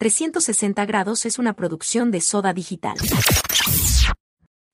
[0.00, 2.96] 360 grados es una producción de Soda Digital.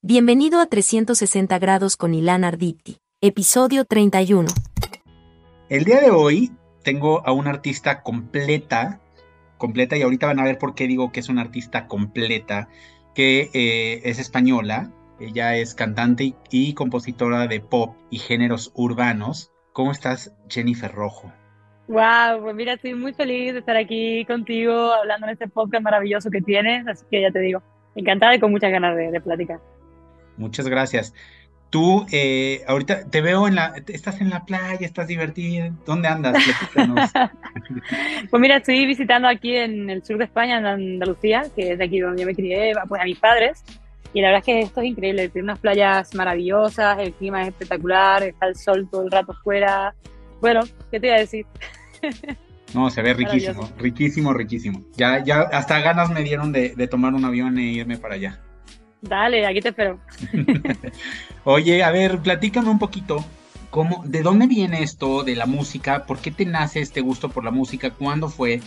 [0.01, 4.47] Bienvenido a 360 grados con Ilan Arditi, episodio 31.
[5.67, 9.01] El día de hoy tengo a una artista completa,
[9.57, 12.69] completa, y ahorita van a ver por qué digo que es una artista completa,
[13.13, 19.51] que eh, es española, ella es cantante y compositora de pop y géneros urbanos.
[19.73, 21.33] ¿Cómo estás, Jennifer Rojo?
[21.87, 26.29] Wow, pues mira, estoy muy feliz de estar aquí contigo hablando en este podcast maravilloso
[26.29, 27.61] que tienes, así que ya te digo,
[27.95, 29.59] encantada y con muchas ganas de, de platicar.
[30.35, 31.13] Muchas gracias.
[31.69, 36.35] Tú, eh, ahorita te veo en la, estás en la playa, estás divertida, ¿dónde andas?
[38.29, 41.83] pues mira, estoy visitando aquí en el sur de España, en Andalucía, que es de
[41.83, 43.63] aquí donde yo me crié, pues a mis padres,
[44.13, 47.49] y la verdad es que esto es increíble, tiene unas playas maravillosas, el clima es
[47.49, 49.93] espectacular, está el sol todo el rato fuera,
[50.41, 51.45] bueno, ¿qué te iba a decir?
[52.73, 54.83] No, se ve riquísimo, riquísimo, riquísimo.
[54.95, 58.41] Ya, ya hasta ganas me dieron de, tomar un avión e irme para allá.
[59.01, 59.99] Dale, aquí te espero.
[61.43, 63.23] Oye, a ver, platícame un poquito.
[63.69, 66.05] ¿Cómo, ¿De dónde viene esto de la música?
[66.05, 67.91] ¿Por qué te nace este gusto por la música?
[67.91, 68.59] ¿Cuándo fue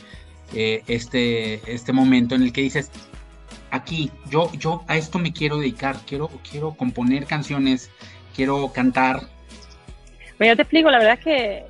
[0.55, 2.91] eh, este, este momento en el que dices,
[3.71, 7.91] aquí, yo, yo a esto me quiero dedicar, quiero, quiero componer canciones,
[8.35, 9.29] quiero cantar?
[10.41, 11.65] Bueno, yo te explico, la verdad es que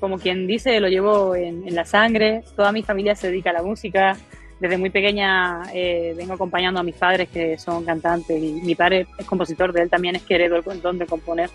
[0.00, 2.42] como quien dice, lo llevo en, la sangre.
[2.56, 4.16] Toda mi familia se dedica a la música.
[4.58, 9.06] Desde muy pequeña eh, vengo acompañando a mis padres que son cantantes y mi padre
[9.16, 11.50] es compositor, de él también es que heredó el don de componer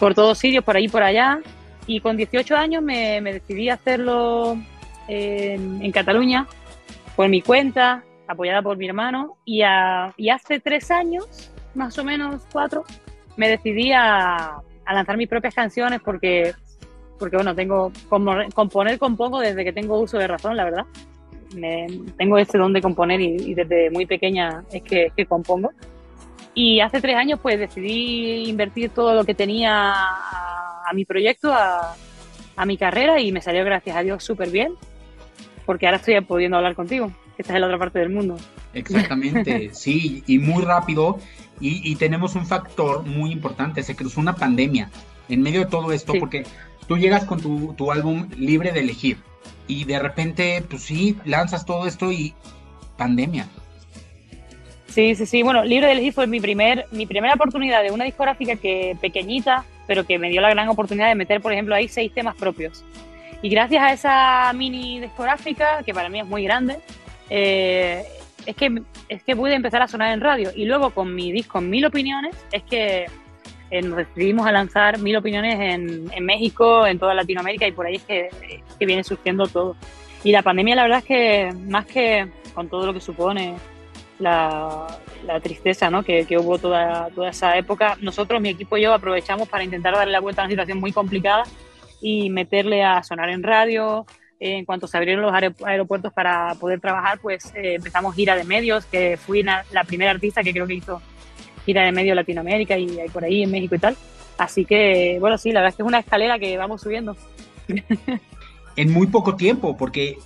[0.00, 1.40] por todos sitios, por ahí por allá.
[1.86, 4.56] Y con 18 años me, decidí a hacerlo
[5.06, 6.46] en, Cataluña
[7.14, 9.36] por mi cuenta, apoyada por mi hermano.
[9.44, 9.60] Y,
[10.16, 12.84] y hace tres años, más o menos cuatro,
[13.36, 16.54] me decidí a, a lanzar mis propias canciones porque
[17.18, 20.84] porque bueno, tengo componer, compongo desde que tengo uso de razón, la verdad.
[21.54, 21.86] Me,
[22.18, 25.70] tengo ese don de componer y, desde muy pequeña es que, que, compongo.
[26.54, 31.94] Y hace tres años pues decidí invertir todo lo que tenía a, mi proyecto, a,
[32.56, 34.74] a, mi carrera y me salió gracias a Dios súper bien,
[35.66, 37.10] porque ahora estoy pudiendo hablar contigo,
[37.42, 38.36] estás en la otra parte del mundo.
[38.72, 41.18] Exactamente, sí, y muy rápido.
[41.60, 44.90] Y, y, tenemos un factor muy importante, se cruzó una pandemia
[45.28, 46.44] en medio de todo esto, porque
[46.86, 49.18] tú llegas con tu, álbum libre de elegir
[49.66, 52.34] y de repente, pues sí, lanzas todo esto y
[52.96, 53.46] pandemia.
[54.88, 55.42] Sí, sí, sí.
[55.42, 59.64] Bueno, Libre de Elegir fue mi, primer, mi primera oportunidad de una discográfica que pequeñita,
[59.88, 62.84] pero que me dio la gran oportunidad de meter, por ejemplo, ahí seis temas propios.
[63.42, 66.78] Y gracias a esa mini discográfica, que para mí es muy grande,
[67.30, 68.04] eh,
[68.46, 70.50] es, que, es que pude empezar a sonar en radio.
[70.54, 73.06] Y luego con mi disco Mil Opiniones, es que
[73.70, 77.96] eh, nos decidimos a lanzar mil opiniones en, México, en toda Latinoamérica y por ahí
[77.96, 78.30] es que,
[78.78, 79.76] viene surgiendo todo.
[80.22, 83.56] Y la pandemia la verdad es que más que con todo lo que supone
[84.18, 84.86] la,
[85.26, 86.02] la tristeza ¿no?
[86.02, 89.94] que, que, hubo toda, toda esa época, nosotros, mi equipo y yo, aprovechamos para intentar
[89.94, 91.42] darle la vuelta a una situación muy complicada
[92.00, 94.06] y meterle a sonar en radio.
[94.40, 95.34] En cuanto se abrieron los
[95.64, 100.42] aeropuertos para poder trabajar, pues eh, empezamos gira de medios, que fui la primera artista
[100.42, 101.00] que creo que hizo
[101.64, 103.96] gira de medio Latinoamérica y, por ahí en México y tal.
[104.38, 107.16] Así que, bueno, sí, la verdad es que es una escalera que vamos subiendo.
[108.76, 110.18] en muy poco tiempo, porque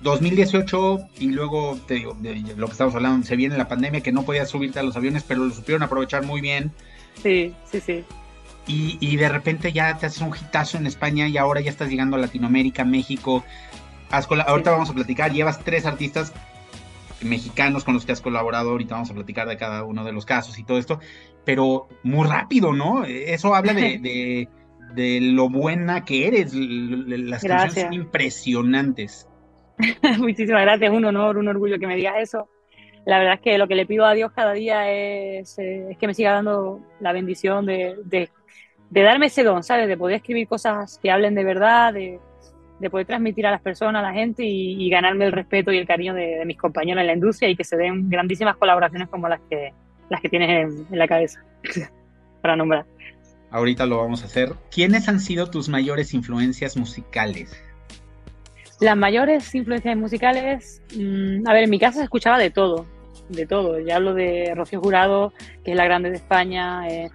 [0.00, 4.12] 2018 y luego, te digo, de lo que estamos hablando, se viene la pandemia que
[4.12, 6.72] no podías subirte a los aviones, pero lo supieron aprovechar muy bien.
[7.22, 8.04] Sí, sí, sí.
[8.66, 11.88] Y, y de repente ya te haces un hitazo en España y ahora ya estás
[11.88, 13.44] llegando a Latinoamérica, México.
[14.10, 16.32] ahorita vamos a platicar, llevas tres artistas
[17.24, 20.26] mexicanos con los que has colaborado, ahorita vamos a platicar de cada uno de los
[20.26, 21.00] casos y todo esto,
[21.44, 23.04] pero muy rápido, ¿no?
[23.04, 24.48] Eso habla de,
[24.94, 29.28] de, lo buena que eres, las canciones son impresionantes.
[30.18, 32.48] Muchísimas gracias, un honor, un orgullo que me digas eso.
[33.04, 35.98] La verdad es que lo que le pido a Dios cada día es, eh, es
[35.98, 38.30] que me siga dando la bendición de, de,
[38.92, 39.88] de darme ese don, ¿sabes?
[39.88, 42.20] De poder escribir cosas que hablen de verdad, de,
[42.78, 45.86] de poder transmitir a las personas, a la gente y, ganarme el respeto y el
[45.86, 49.40] cariño de, mis compañeros en la industria y que se den grandísimas colaboraciones como las
[49.48, 49.72] que,
[50.10, 51.42] las que tienes en, la cabeza,
[52.42, 52.84] para nombrar.
[53.50, 54.52] Ahorita lo vamos a hacer.
[54.70, 57.58] ¿Quiénes han sido tus mayores influencias musicales?
[58.78, 62.84] Las mayores influencias musicales, mm, a ver, en mi casa se escuchaba de todo,
[63.30, 63.80] de todo.
[63.80, 65.32] Ya hablo de Rocío Jurado,
[65.64, 67.10] que es la grande de España, eh,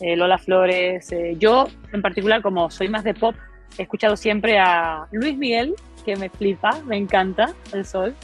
[0.00, 1.10] eh, Lola Flores.
[1.12, 3.34] Eh, yo, en particular, como soy más de pop,
[3.78, 5.74] he escuchado siempre a Luis Miguel,
[6.04, 8.14] que me flipa, me encanta el sol.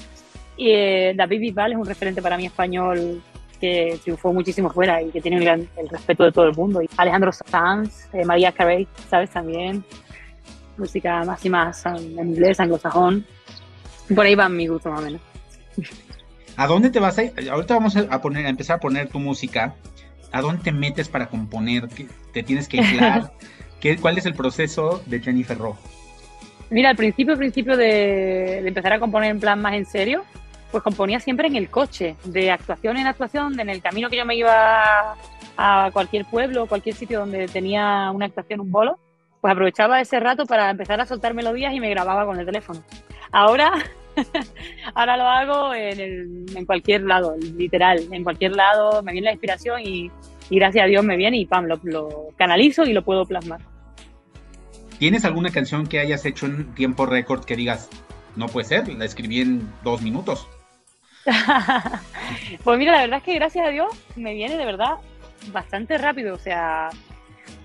[0.57, 3.23] Y eh, David Bisbal es un referente para mí español
[3.61, 6.83] que triunfó muchísimo fuera y que tiene el, respeto de todo el mundo.
[6.83, 9.31] Y Alejandro Sanz, eh, María Carey, ¿sabes?
[9.31, 9.85] También.
[10.77, 13.25] Música más y más en inglés, anglosajón.
[14.15, 15.21] Por ahí van mi gusto más o menos.
[16.57, 17.51] ¿A dónde te vas a ir?
[17.51, 19.75] Ahorita vamos a poner, a empezar a poner tu música.
[20.33, 21.89] ¿A dónde te metes para componer?
[22.33, 23.33] ¿Te tienes que aislar?
[23.81, 25.79] ¿Qué, ¿Cuál es el proceso de Jennifer Rojo?
[26.69, 30.25] Mira, al principio, al principio de, de, empezar a componer en plan más en serio,
[30.71, 34.25] pues componía siempre en el coche, de actuación en actuación, en el camino que yo
[34.25, 35.17] me iba
[35.57, 38.99] a cualquier pueblo, cualquier sitio donde tenía una actuación, un bolo,
[39.41, 42.83] pues aprovechaba ese rato para empezar a soltar melodías y me grababa con el teléfono.
[43.33, 43.73] Ahora,
[44.95, 49.81] ahora lo hago en, en, cualquier lado, literal, en cualquier lado me viene la inspiración
[49.83, 50.11] y,
[50.49, 53.61] y gracias a Dios me viene y pam, lo, lo canalizo y lo puedo plasmar.
[54.99, 57.89] ¿Tienes alguna canción que hayas hecho en tiempo récord que digas,
[58.37, 60.47] no puede ser, la escribí en dos minutos?
[62.65, 64.97] pues mira, la verdad es que gracias a Dios me viene de verdad
[65.53, 66.35] bastante rápido.
[66.35, 66.91] O sea,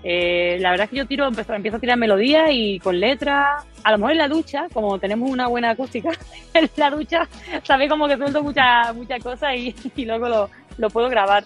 [0.02, 3.64] eh, la verdad es que yo tiro, empiezo, empiezo a tirar melodías y con letras.
[3.82, 6.10] A lo mejor en la ducha, como tenemos una buena acústica,
[6.54, 7.28] en la ducha,
[7.62, 10.48] sabes como que suelto muchas mucha cosas y, luego
[10.78, 11.44] lo, puedo grabar.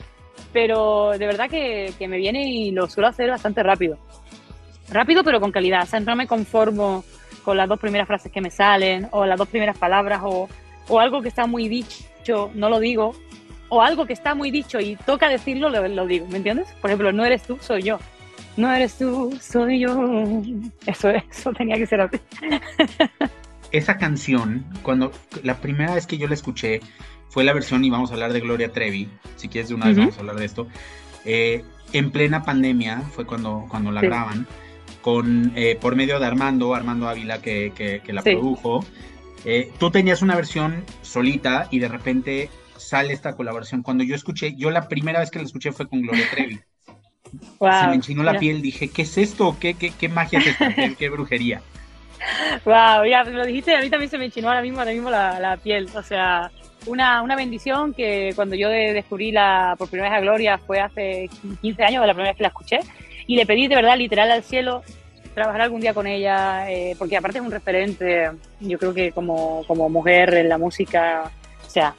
[0.52, 3.98] Pero de verdad que, que, me viene y lo suelo hacer bastante rápido.
[4.90, 5.84] Rápido, pero con calidad.
[5.84, 7.04] O sea, no me conformo
[7.44, 10.48] con las dos primeras frases que me salen, o las dos primeras palabras, o,
[10.88, 13.14] o algo que está muy dicho, no lo digo,
[13.70, 16.69] o algo que está muy dicho y toca decirlo, lo, lo, digo, ¿me entiendes?
[16.81, 17.98] Por ejemplo, no eres tú, soy yo.
[18.61, 20.43] No eres tú, soy yo.
[20.85, 22.19] Eso, eso tenía que ser así.
[23.73, 25.12] Esa canción, cuando
[25.43, 26.81] la primera vez que yo la escuché,
[27.31, 29.97] fue la versión, y vamos a hablar de Gloria Trevi, si quieres de una vez
[29.97, 30.03] uh -huh.
[30.03, 30.69] vamos a hablar de esto,
[31.25, 31.65] eh,
[31.95, 34.09] en plena pandemia fue cuando, cuando la sí.
[34.09, 34.47] graban,
[35.01, 38.33] con, eh, por medio de Armando, Armando Ávila que, que, que la sí.
[38.33, 38.85] produjo.
[39.47, 43.83] Eh, tú tenías una versión solita y de repente sale esta colaboración.
[43.83, 46.61] Cuando yo escuché, yo la primera vez que la escuché fue con Gloria Trevi.
[47.59, 49.56] Wow, Se me enchinó la piel, dije, ¿qué es esto?
[49.61, 50.75] ¿Qué, qué, qué magia es esta?
[50.75, 51.62] ¿Qué, ¿Qué, brujería?
[52.67, 55.41] Wow, ya lo dijiste, a mí también se me enchinó ahora mismo, ahora mismo la,
[55.41, 55.88] la piel.
[55.94, 56.50] O sea,
[56.87, 61.31] una, una, bendición que cuando yo descubrí la, por primera vez a Gloria fue hace
[61.62, 62.81] 15 años, la primera vez que la escuché,
[63.27, 64.83] y le pedí de verdad, literal al cielo,
[65.35, 68.31] trabajar algún día con ella, eh, porque aparte es un referente,
[68.61, 71.31] yo creo que como, como mujer en la música,
[71.67, 71.94] o sea,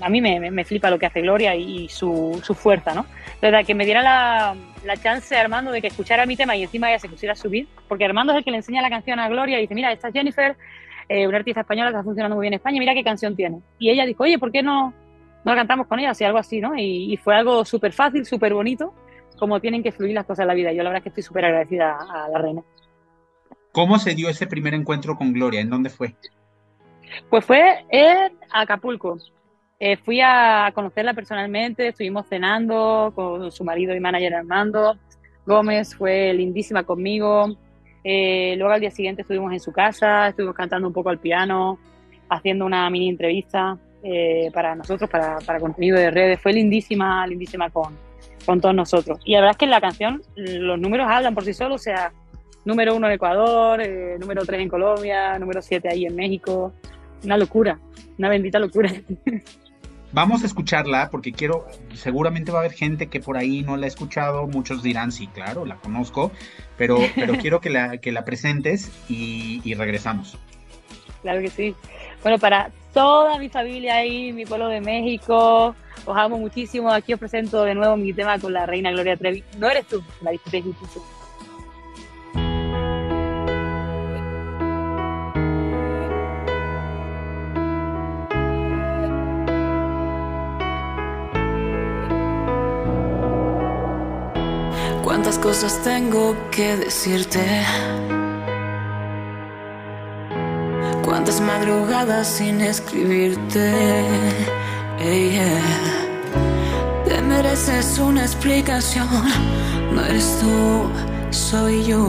[0.00, 3.06] a mí me, me, flipa lo que hace Gloria y, su, su fuerza, ¿no?
[3.40, 6.90] Verdad, que me diera la, la, chance Armando de que escuchara mi tema y encima
[6.90, 9.28] ella se pusiera a subir, porque Armando es el que le enseña la canción a
[9.28, 10.56] Gloria y dice, mira, esta es Jennifer,
[11.08, 13.60] eh, una artista española que está funcionando muy bien en España, mira qué canción tiene.
[13.78, 14.92] Y ella dijo, oye, ¿por qué no,
[15.44, 16.10] no la cantamos con ella?
[16.10, 16.76] Así, algo así, ¿no?
[16.76, 18.94] Y, y fue algo súper fácil, súper bonito,
[19.38, 20.72] como tienen que fluir las cosas en la vida.
[20.72, 22.62] Yo la verdad es que estoy súper agradecida a, a la reina.
[23.72, 25.60] ¿Cómo se dio ese primer encuentro con Gloria?
[25.60, 26.14] ¿En dónde fue?
[27.30, 29.18] Pues fue en Acapulco.
[29.84, 34.96] Eh, fui a conocerla personalmente, estuvimos cenando con su marido y manager Armando.
[35.44, 37.56] Gómez fue lindísima conmigo.
[38.04, 41.80] Eh, luego al día siguiente estuvimos en su casa, estuvimos cantando un poco al piano,
[42.28, 46.40] haciendo una mini entrevista eh, para nosotros, para, para, contenido de redes.
[46.40, 47.98] Fue lindísima, lindísima con,
[48.46, 49.18] con todos nosotros.
[49.24, 51.82] Y la verdad es que en la canción los números hablan por sí solos, o
[51.82, 52.12] sea,
[52.64, 56.72] número uno en Ecuador, eh, número tres en Colombia, número siete ahí en México.
[57.24, 57.80] Una locura,
[58.16, 58.92] una bendita locura.
[60.12, 63.86] Vamos a escucharla porque quiero, seguramente va a haber gente que por ahí no la
[63.86, 66.30] ha escuchado, muchos dirán, sí, claro, la conozco,
[66.76, 70.38] pero, pero quiero que la, que la presentes y, y, regresamos.
[71.22, 71.74] Claro que sí.
[72.22, 76.90] Bueno, para toda mi familia ahí, mi pueblo de México, os amo muchísimo.
[76.90, 79.42] Aquí os presento de nuevo mi tema con la reina Gloria Trevi.
[79.58, 81.21] No eres tú, la disfrutéis muchísimo.
[95.22, 97.64] Cuántas cosas tengo que decirte.
[101.04, 103.72] Cuántas madrugadas sin escribirte.
[104.98, 107.04] Hey, yeah.
[107.04, 109.06] Te mereces una explicación.
[109.92, 110.90] No eres tú,
[111.30, 112.00] soy yo.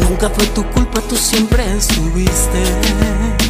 [0.00, 3.43] Nunca fue tu culpa, tú siempre estuviste.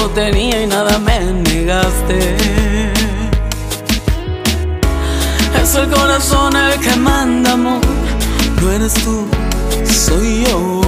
[0.00, 2.36] Todo tenía y nada me negaste.
[5.62, 7.82] Es el corazón el que manda amor.
[8.62, 9.26] No eres tú,
[9.84, 10.80] soy yo.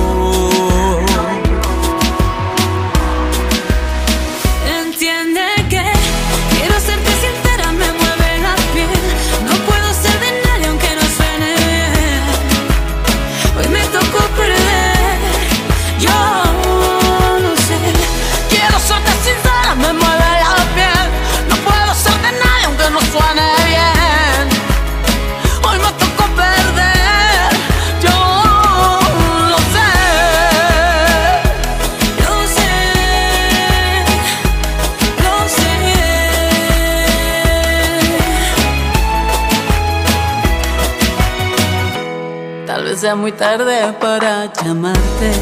[43.15, 45.33] Muy tarde para llamarte.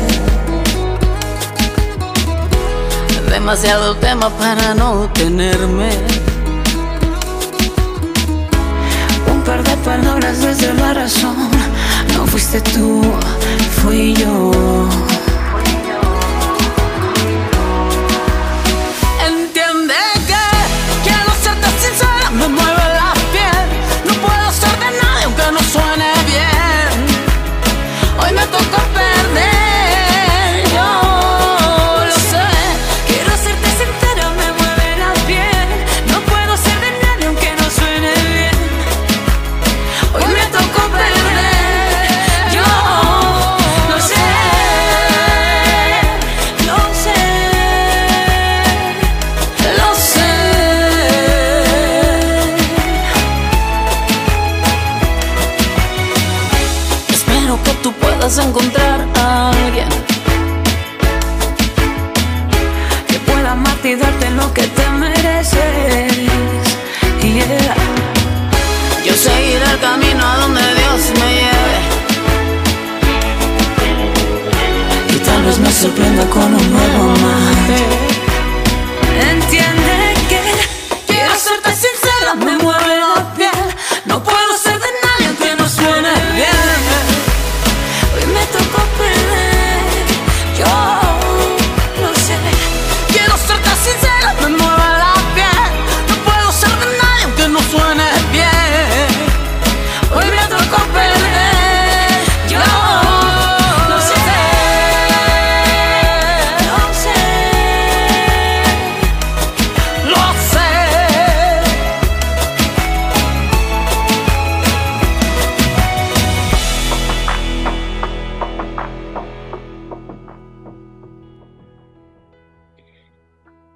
[3.28, 5.90] Demasiado tema para no tenerme.
[9.32, 11.36] Un par de palabras desde la razón.
[12.16, 13.02] No fuiste tú,
[13.82, 14.50] fui yo.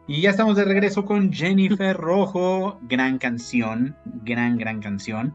[0.07, 2.79] Y ya estamos de regreso con Jennifer Rojo.
[2.83, 5.35] Gran canción, gran, gran canción.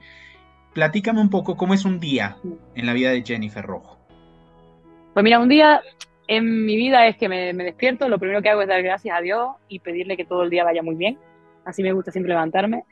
[0.74, 2.38] Platícame un poco cómo es un día
[2.76, 3.98] en la vida de Jennifer Rojo.
[5.14, 5.82] Pues mira, un día
[6.28, 9.18] en mi vida es que me, me despierto, lo primero que hago es dar gracias
[9.18, 11.18] a Dios y pedirle que todo el día vaya muy bien.
[11.66, 12.84] Así me gusta siempre levantarme.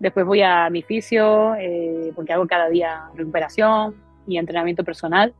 [0.00, 3.94] Después voy a mi fisio, eh, porque hago cada día recuperación
[4.26, 5.34] y entrenamiento personal.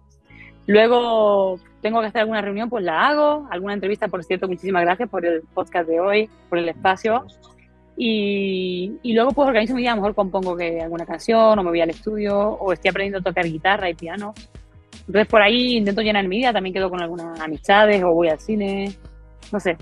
[0.71, 3.49] Luego tengo que hacer alguna reunión, pues la hago.
[3.51, 7.27] Alguna entrevista, por cierto, muchísimas gracias por el podcast de hoy, por el espacio.
[7.97, 11.71] Y, luego pues organizo mi día, a lo mejor compongo que alguna canción o me
[11.71, 14.33] voy al estudio o estoy aprendiendo a tocar guitarra y piano.
[15.09, 18.39] Entonces por ahí intento llenar mi día, también quedo con algunas amistades o voy al
[18.39, 18.93] cine,
[19.51, 19.77] no sé.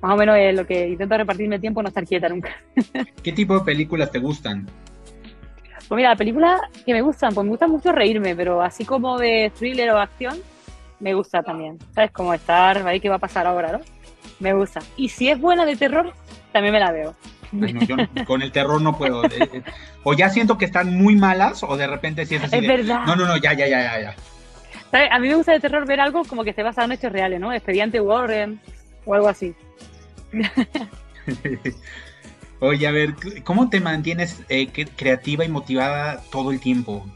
[0.00, 2.50] Más o menos es lo que intento repartirme el tiempo, no estar quieta nunca.
[3.24, 4.68] ¿Qué tipo de películas te gustan?
[5.88, 9.18] Pues mira, las películas que me gustan, pues me gusta mucho reírme, pero así como
[9.18, 10.38] de thriller o acción,
[11.00, 11.78] me gusta también.
[11.94, 12.10] ¿Sabes?
[12.10, 13.80] Como estar ahí, ¿qué va a pasar ahora, no?
[14.38, 14.80] Me gusta.
[14.96, 16.12] Y si es buena de terror,
[16.52, 17.14] también me la veo.
[17.52, 19.24] Ay, no, yo con el terror no puedo.
[19.24, 19.62] Eh, eh,
[20.02, 22.56] O ya siento que están muy malas, o de repente sí es así.
[22.56, 23.06] Es de, verdad.
[23.06, 24.14] No, no, no, ya, ya, ya, ya, ya.
[24.90, 25.08] ¿Sabes?
[25.10, 27.40] A mí me gusta de terror ver algo como que esté basado en hechos reales,
[27.40, 27.52] ¿no?
[27.52, 28.60] Expediente Warren
[29.06, 29.54] o algo así.
[32.60, 37.06] Oye, a ver, ¿cómo te mantienes eh, cre- creativa y motivada todo el tiempo?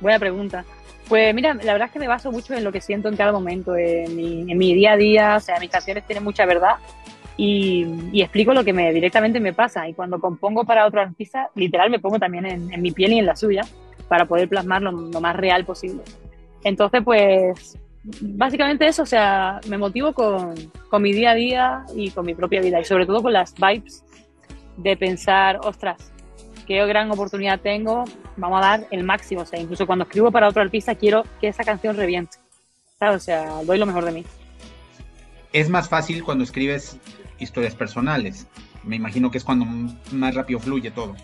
[0.00, 0.64] Buena pregunta.
[1.08, 3.32] Pues mira, la verdad es que me baso mucho en lo que siento en cada
[3.32, 6.76] momento, en mi, en mi día a día, o sea, mis canciones tienen mucha verdad
[7.36, 9.88] y, y explico lo que me directamente me pasa.
[9.88, 13.18] Y cuando compongo para otro artista, literal me pongo también en, en mi piel y
[13.18, 13.62] en la suya
[14.06, 16.02] para poder plasmar lo, lo más real posible.
[16.62, 20.54] Entonces, pues, básicamente eso, o sea, me motivo con,
[20.88, 23.54] con mi día a día y con mi propia vida y sobre todo con las
[23.54, 24.04] vibes
[24.76, 26.10] de pensar, ostras,
[26.66, 28.04] qué gran oportunidad tengo,
[28.36, 29.42] vamos a dar el máximo.
[29.42, 32.38] O sea, incluso cuando escribo para otro artista, quiero que esa canción reviente.
[32.98, 33.16] ¿Sabes?
[33.16, 34.24] O sea, doy lo mejor de mí.
[35.52, 36.96] Es más fácil cuando escribes
[37.40, 38.46] historias personales.
[38.84, 39.66] Me imagino que es cuando
[40.12, 41.16] más rápido fluye todo.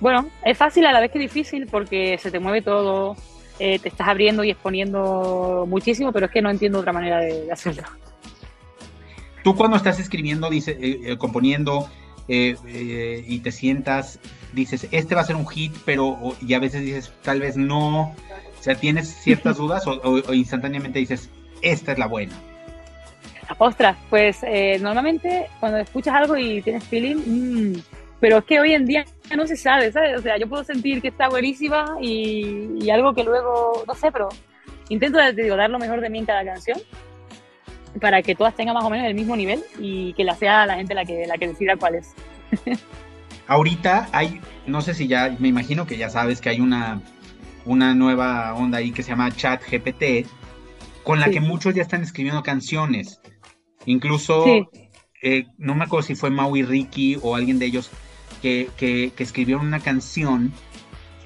[0.00, 3.16] Bueno, es fácil a la vez que difícil porque se te mueve todo,
[3.58, 7.44] eh, te estás abriendo y exponiendo muchísimo, pero es que no entiendo otra manera de,
[7.46, 7.82] de hacerlo.
[9.44, 11.88] Tú cuando estás escribiendo, dice, eh, eh, componiendo
[12.28, 14.18] eh, eh, y te sientas,
[14.52, 18.14] dices, este va a ser un hit, pero y a veces dices, tal vez no.
[18.58, 21.30] O sea, tienes ciertas dudas o, o- o instantáneamente dices,
[21.62, 22.34] esta es la buena.
[23.56, 27.72] Ostras, pues eh, normalmente cuando escuchas algo y tienes feeling, mm,
[28.20, 29.04] pero es que hoy en día
[29.36, 30.18] no se sabe, ¿sabes?
[30.18, 34.10] O sea, yo puedo sentir que está buenísima y, y algo que luego, no sé,
[34.10, 34.28] pero
[34.88, 36.78] intento, te digo, dar lo mejor de mí en cada canción
[38.00, 40.76] para que todas tengan más o menos el mismo nivel y que la sea la
[40.76, 42.14] gente la que, la que decida cuál es.
[43.46, 47.00] Ahorita hay, no sé si ya, me imagino que ya sabes que hay una
[47.64, 50.26] una nueva onda ahí que se llama Chat GPT,
[51.04, 51.32] con la Sí.
[51.32, 53.20] que muchos ya están escribiendo canciones.
[53.84, 54.66] Incluso, Sí.
[55.22, 57.90] eh, no me acuerdo si fue Maui Ricky o alguien de ellos
[58.40, 60.52] que, que, que escribieron una canción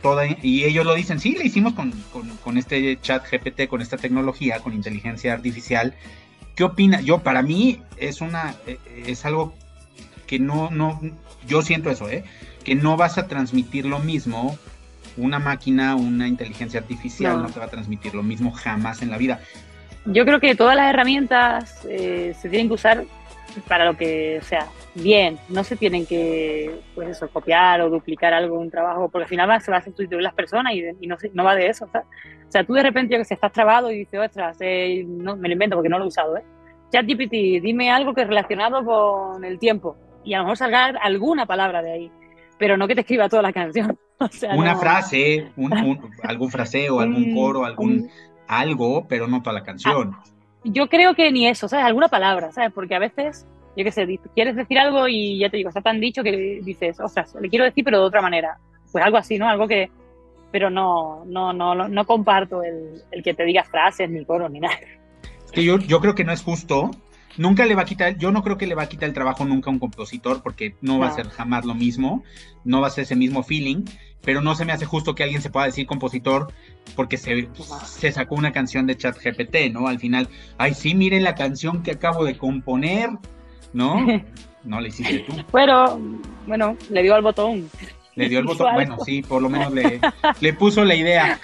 [0.02, 3.80] toda, y ellos lo dicen, sí, la hicimos con, con, con este chat GPT, con
[3.80, 5.94] esta tecnología, con inteligencia artificial.
[6.56, 7.00] ¿Qué opina?
[7.00, 9.54] Yo, para mí, es una, eh, es algo
[10.26, 11.00] que no, no,
[11.46, 12.24] yo siento eso, ¿eh?
[12.64, 14.58] Que no vas a transmitir lo mismo,
[15.16, 17.50] una máquina, una inteligencia artificial no, No.
[17.50, 19.40] te va a transmitir lo mismo jamás en la vida.
[20.04, 23.04] Yo creo que todas las herramientas eh, se tienen que usar
[23.68, 25.38] para lo que sea bien.
[25.48, 29.48] No se tienen que, pues eso, copiar o duplicar algo, un trabajo, porque al final
[29.50, 31.88] va- se va a sustituir las personas y, de- y no, va de eso.
[31.92, 32.06] ¿sabes?
[32.48, 35.36] O sea, tú de repente, yo que sé, estás trabado y dices, ostras, eh, no,
[35.36, 36.42] me lo invento porque no lo he usado, ¿eh?
[36.90, 39.96] ChatGPT, dime algo que es relacionado con el tiempo.
[40.24, 42.10] Y a lo mejor salga alguna palabra de ahí,
[42.58, 43.98] pero no que te escriba toda la canción.
[44.22, 48.08] O sea, Una no- frase, un, un- algún fraseo, algún coro, algún
[48.46, 50.14] algo, pero no toda la canción.
[50.64, 51.86] Yo creo que ni eso, ¿sabes?
[51.86, 52.72] Alguna palabra, ¿sabes?
[52.72, 56.00] Porque a veces, yo qué sé, quieres decir algo y ya te digo, está tan
[56.00, 58.58] dicho que dices, ostras, le quiero decir, pero de otra manera.
[58.90, 59.48] Pues algo así, ¿no?
[59.48, 59.90] Algo que.
[60.50, 64.50] Pero no, no, no, no, no comparto el, el que te diga frases, ni coros,
[64.50, 64.74] ni nada.
[65.46, 66.90] Es que yo, yo creo que no es justo.
[67.38, 69.46] Nunca le va a quitar, yo no creo que le va a quitar el trabajo
[69.46, 71.14] nunca a un compositor, porque no va a No.
[71.14, 72.22] ser jamás lo mismo,
[72.64, 73.84] no va a ser ese mismo feeling,
[74.22, 76.52] pero no se me hace justo que alguien se pueda decir compositor
[76.96, 77.48] porque se,
[77.86, 79.88] se sacó una canción de chat GPT, ¿no?
[79.88, 83.10] Al final, ay, sí, miren la canción que acabo de componer,
[83.72, 84.06] ¿no?
[84.64, 85.32] No le hiciste tú.
[85.52, 85.98] Pero,
[86.46, 87.68] bueno, le dio al botón.
[88.14, 89.98] Le dio el Hizo botón, bueno, sí, por lo menos le,
[90.40, 91.40] le puso la idea.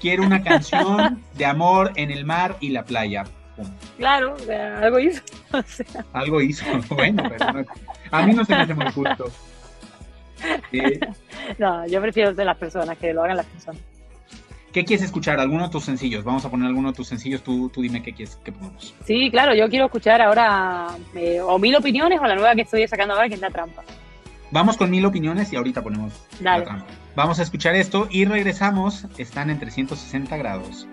[0.00, 3.24] Quiero una canción de amor en el mar y la playa.
[3.54, 3.66] Pum.
[3.98, 4.34] Claro,
[4.80, 5.20] algo hizo.
[5.52, 7.64] O sea, Algo hizo, bueno, pero no-
[8.10, 9.30] a mí no se me hace muy justo.
[10.72, 11.00] Eh,
[11.58, 13.80] no, yo prefiero de las personas, que lo hagan las personas.
[14.74, 15.38] ¿Qué quieres escuchar?
[15.38, 16.24] ¿Alguno de tus sencillos?
[16.24, 18.92] Vamos a poner alguno de tus sencillos, tú, tú dime qué quieres que pongamos.
[19.04, 22.88] Sí, claro, yo quiero escuchar ahora eh, o mil opiniones o la nueva que estoy
[22.88, 23.84] sacando ahora, que es la trampa.
[24.50, 26.58] Vamos con mil opiniones y ahorita ponemos Dale.
[26.58, 26.86] la trampa.
[27.14, 29.06] Vamos a escuchar esto y regresamos.
[29.16, 30.88] Están en 360 grados.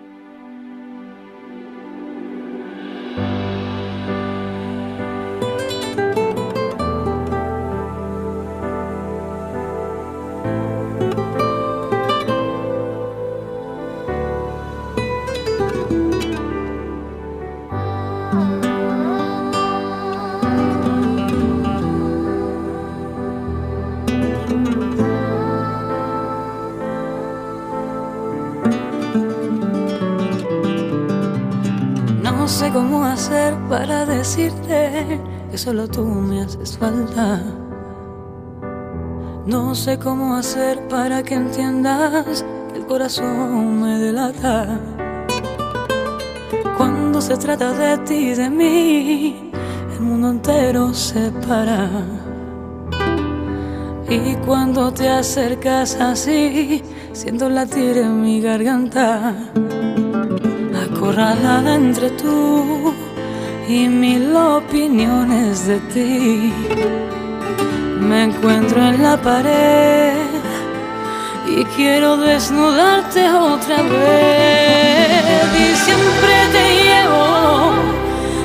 [34.22, 35.18] Decirte
[35.50, 37.42] que solo tú me haces falta.
[39.46, 44.78] No sé cómo hacer para que entiendas que el corazón me delata.
[46.76, 49.50] Cuando se trata de ti y de mí,
[49.92, 51.90] el mundo entero se para.
[54.08, 56.80] Y cuando te acercas así,
[57.12, 59.34] siento latir en mi garganta
[60.84, 63.01] acorralada entre tú
[63.68, 66.52] y mil opiniones de ti.
[68.00, 70.12] Me encuentro en la pared
[71.48, 75.12] y quiero desnudarte otra vez.
[75.58, 77.72] Y siempre te llevo,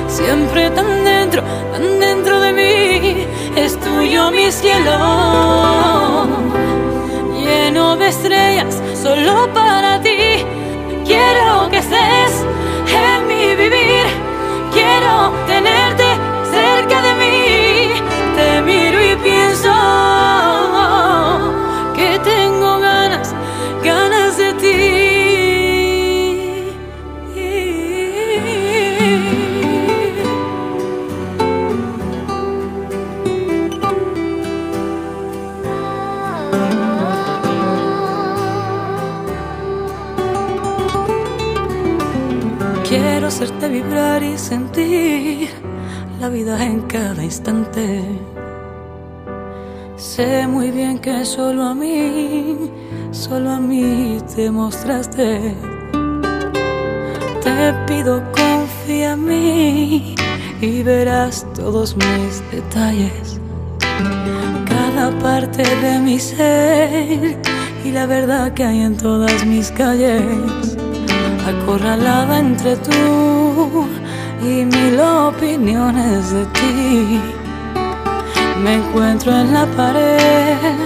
[0.08, 3.26] siempre tan dentro, tan dentro de mí.
[3.56, 6.26] Es tuyo mi cielo,
[7.34, 10.44] lleno de estrellas, solo para ti.
[11.04, 12.44] Quiero que estés
[12.86, 13.97] en mi vivir.
[43.38, 45.48] Hacerte vibrar y sentir
[46.20, 48.02] la vida en cada instante.
[49.96, 52.68] Sé muy bien que solo a mí,
[53.12, 55.54] solo a mí te mostraste.
[57.44, 60.16] Te pido confía en mí
[60.60, 63.38] y verás todos mis detalles.
[64.66, 67.38] Cada parte de mi ser
[67.84, 70.77] y la verdad que hay en todas mis calles
[71.48, 73.88] acorralada entre tú
[74.42, 77.20] y mil opiniones de ti.
[78.62, 80.76] Me encuentro en la pared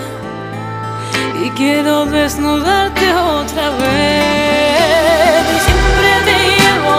[1.44, 5.42] y quiero desnudarte otra vez.
[5.54, 6.98] Y siempre te llevo,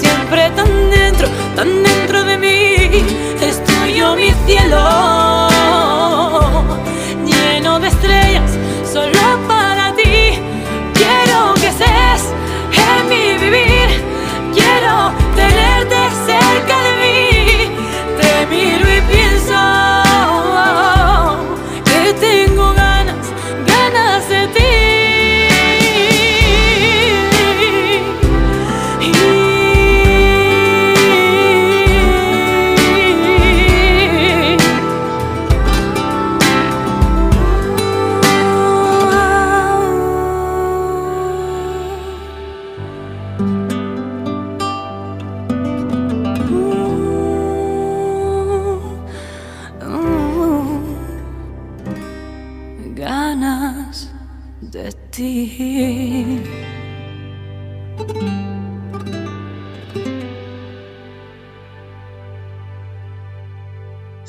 [0.00, 3.04] siempre tan dentro, tan dentro de mí.
[3.40, 5.48] Es tuyo mi cielo,
[7.24, 8.50] lleno de estrellas,
[8.92, 9.45] solo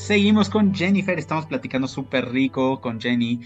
[0.08, 3.41] Seguimos con Jennifer, estamos platicando súper rico con Jenny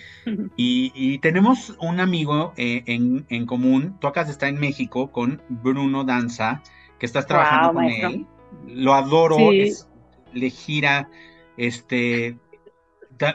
[0.56, 5.42] y, y tenemos un amigo eh, en, en común, tú acá está en México con
[5.50, 6.62] Bruno Danza,
[7.00, 8.10] que estás trabajando con maestro.
[8.10, 8.28] él,
[8.68, 9.60] lo adoro, Sí.
[9.62, 9.88] es-
[10.34, 11.10] le gira,
[11.58, 12.38] este,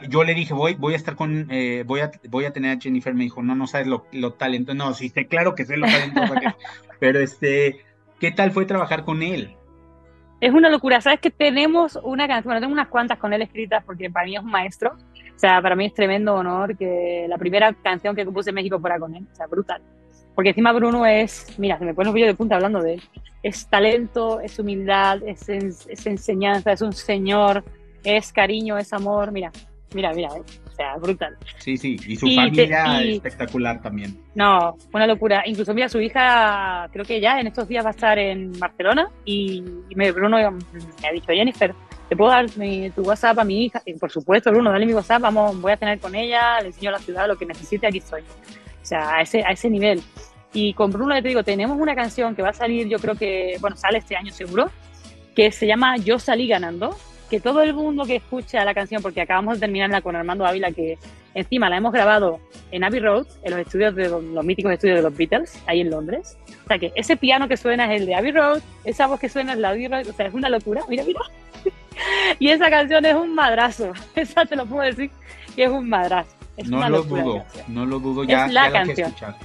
[0.09, 2.79] yo le dije, voy, voy a estar con, eh, voy a, voy a tener a
[2.79, 5.85] Jennifer, me dijo, no, no sabes lo, lo talentoso, no, sí, claro que sé lo
[5.85, 6.53] talentoso es,
[7.01, 7.81] pero este,
[8.21, 9.56] ¿qué tal fue trabajar con él?
[10.39, 11.01] Es una locura.
[11.01, 14.35] Sabes que tenemos una canción, bueno, tengo unas cuantas con él escritas porque para mí
[14.35, 14.91] es un maestro.
[15.35, 18.79] O sea, para mí es tremendo honor que la primera canción que compuse en México
[18.79, 19.25] fuera con él.
[19.31, 19.81] O sea, brutal.
[20.35, 23.03] Porque encima Bruno es, mira, se me pone un pillo de punta hablando de él.
[23.41, 27.63] Es talento, es humildad, es, es enseñanza, es un señor,
[28.03, 29.31] es cariño, es amor.
[29.31, 29.51] Mira,
[29.95, 30.29] mira, mira.
[30.37, 30.43] eh.
[30.77, 31.35] Sea, brutal.
[31.57, 34.15] Sí, sí, y su Y te- familia y- espectacular también.
[34.35, 35.41] No, una locura.
[35.47, 39.09] Incluso, mira, su hija, creo que ya en estos días va a estar en Barcelona
[39.25, 41.73] y, y me, Bruno me ha dicho, Jennifer,
[42.07, 43.81] ¿te puedo dar mi- tu WhatsApp a mi hija?
[43.87, 46.91] Y por supuesto, Bruno, dale mi WhatsApp, vamos, voy a cenar con ella, le enseño
[46.91, 48.21] la ciudad, lo que necesite, aquí estoy.
[48.21, 50.01] O sea, a ese, a ese nivel.
[50.53, 53.15] Y con Bruno, ya te digo, tenemos una canción que va a salir, yo creo
[53.15, 54.69] que, bueno, sale este año seguro,
[55.35, 56.95] que se llama Yo salí ganando,
[57.29, 60.71] que todo el mundo que escucha la canción, porque acabamos de terminarla con Armando Ávila,
[60.71, 60.97] que
[61.33, 62.39] encima la hemos grabado
[62.71, 65.81] en Abbey Road, en los estudios de los, los míticos estudios de los Beatles, ahí
[65.81, 66.37] en Londres.
[66.65, 69.29] O sea que ese piano que suena es el de Abbey Road, esa voz que
[69.29, 71.21] suena es la de Abbey Road, o sea, es una locura, mira, mira.
[72.39, 75.11] y esa canción es un madrazo, esa te lo puedo decir
[75.55, 76.35] que es un madrazo.
[76.55, 79.35] Es No una lo locura dudo, no lo dudo, ya, Es la ya la escuchar.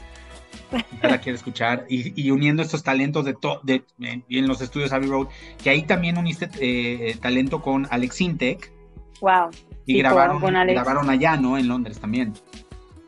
[1.02, 1.84] Ya la quiero escuchar.
[1.88, 5.28] Y, y uniendo estos talentos de, to- de en, en los estudios Abbey Road,
[5.62, 8.72] que ahí también uniste eh, talento con Alex Sintek
[9.20, 9.50] Wow.
[9.86, 10.74] y grabaron, con- Alex.
[10.74, 11.56] grabaron allá, ¿no?
[11.58, 12.32] En Londres también.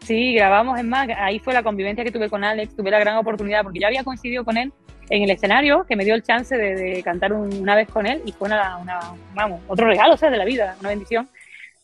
[0.03, 3.16] Sí, grabamos, es más, ahí fue la convivencia que tuve con Alex, tuve la gran
[3.16, 4.70] oportunidad, porque yo había coincidido con él
[5.11, 8.07] en el escenario, que me dio el chance de, de cantar un- una vez con
[8.07, 9.00] él, y fue una, una-
[9.35, 11.29] vamos, otro regalo, o sea, de la vida, una bendición.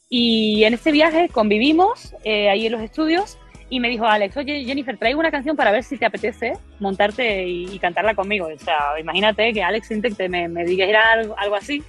[0.09, 3.39] Y en ese viaje convivimos eh, ahí en los estudios,
[3.71, 7.47] y me dijo Alex, oye Jennifer, traigo una canción para ver si te apetece montarte
[7.47, 8.49] y, y cantarla conmigo.
[8.53, 11.83] O sea, imagínate que Alex Sintek te me, me dijera algo, algo así.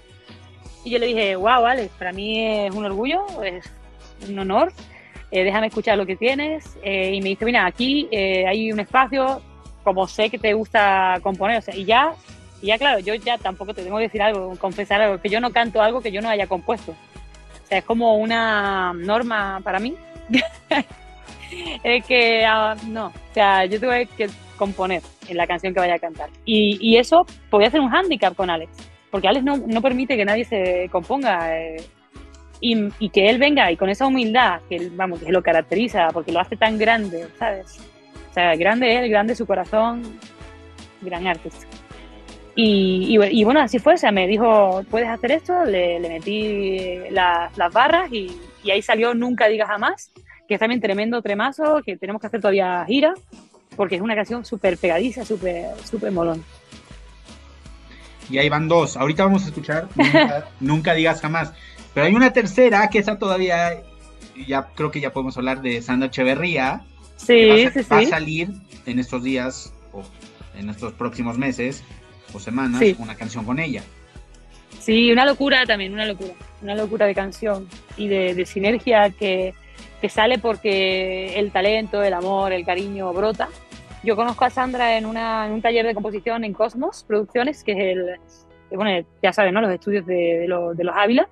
[0.86, 3.70] Y yo le dije, wow, Alex, para mí es un orgullo, es
[4.30, 4.72] un honor
[5.32, 6.78] eh, déjame escuchar lo que tienes.
[6.84, 9.42] Eh, y me dice, mira, aquí eh, hay un espacio,
[9.84, 12.14] como sé que te gusta componer, o sea, y ya,
[12.62, 15.40] y ya claro, yo ya tampoco te tengo que decir algo, confesar algo, que yo
[15.40, 16.92] no canto algo que yo no haya compuesto.
[16.92, 19.96] O sea, es como una norma para mí.
[21.84, 25.96] es que, ah, no, o sea, yo tengo que componer en la canción que vaya
[25.96, 26.30] a cantar.
[26.46, 28.72] Y, y eso podría ser un hándicap con Alex,
[29.10, 31.58] porque Alex no, no permite que nadie se componga.
[31.60, 31.78] eh,
[32.64, 36.10] y, y que él venga y con esa humildad que él, vamos que lo caracteriza
[36.14, 37.80] porque lo hace tan grande sabes
[38.30, 40.04] o sea grande él grande su corazón
[41.02, 41.66] gran artista
[42.56, 46.08] y, y, y bueno así fue o sea me dijo puedes hacer esto le, le
[46.10, 48.32] metí la- las barras y,
[48.64, 50.12] y ahí salió nunca digas jamás
[50.52, 53.14] que es también tremendo tremazo que tenemos que hacer todavía gira
[53.78, 56.44] porque es una canción súper pegadiza súper súper molón
[58.30, 58.98] Y ahí van dos.
[58.98, 61.54] Ahorita vamos a escuchar Nunca, Nunca digas jamás.
[61.94, 63.82] Pero hay una tercera que esa todavía,
[64.46, 66.82] ya creo que ya podemos hablar de Sandra Echeverría.
[67.26, 68.50] que va, sí a, sí va a sí salir
[68.86, 70.04] en estos días o
[70.60, 71.82] en estos próximos meses
[72.34, 72.94] o semanas Sí.
[73.00, 73.84] una canción con ella.
[74.82, 79.54] Sí, una locura también, una locura, una locura de canción y de, de sinergia que,
[80.02, 83.48] que sale porque el talento, el amor, el cariño brota.
[84.04, 87.74] Yo conozco a Sandra en, una, en un taller de composición en Cosmos Producciones, que
[87.74, 88.20] es el,
[88.70, 89.62] que, bueno, ya saben, ¿no?
[89.62, 91.30] los estudios de, de, los, de los Ávila.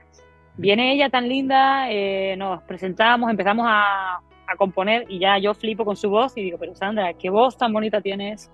[0.56, 5.84] Viene ella tan linda, eh, nos presentamos, empezamos a, a componer y ya yo flipo
[5.84, 8.52] con su voz y digo, pero Sandra, qué voz tan bonita tienes.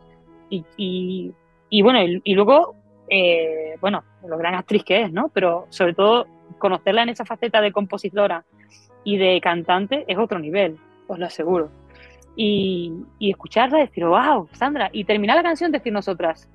[0.50, 1.34] Y, y,
[1.70, 2.76] y bueno, y, y luego,
[3.10, 5.30] eh, bueno, lo gran actriz que es, ¿no?
[5.34, 8.46] Pero sobre todo conocerla en esa faceta de compositora
[9.06, 11.70] y de cantante es otro nivel, os lo aseguro.
[12.36, 16.50] Y, y escucharla decir, wow, Sandra, y terminar la canción decir nosotras,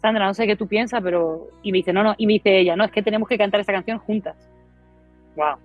[0.00, 1.46] Sandra, no sé qué tú piensas, pero...
[1.62, 3.60] Y me dice, no, no, y me dice ella, no, es que tenemos que cantar
[3.60, 4.34] esta canción juntas.
[5.36, 5.58] Wow.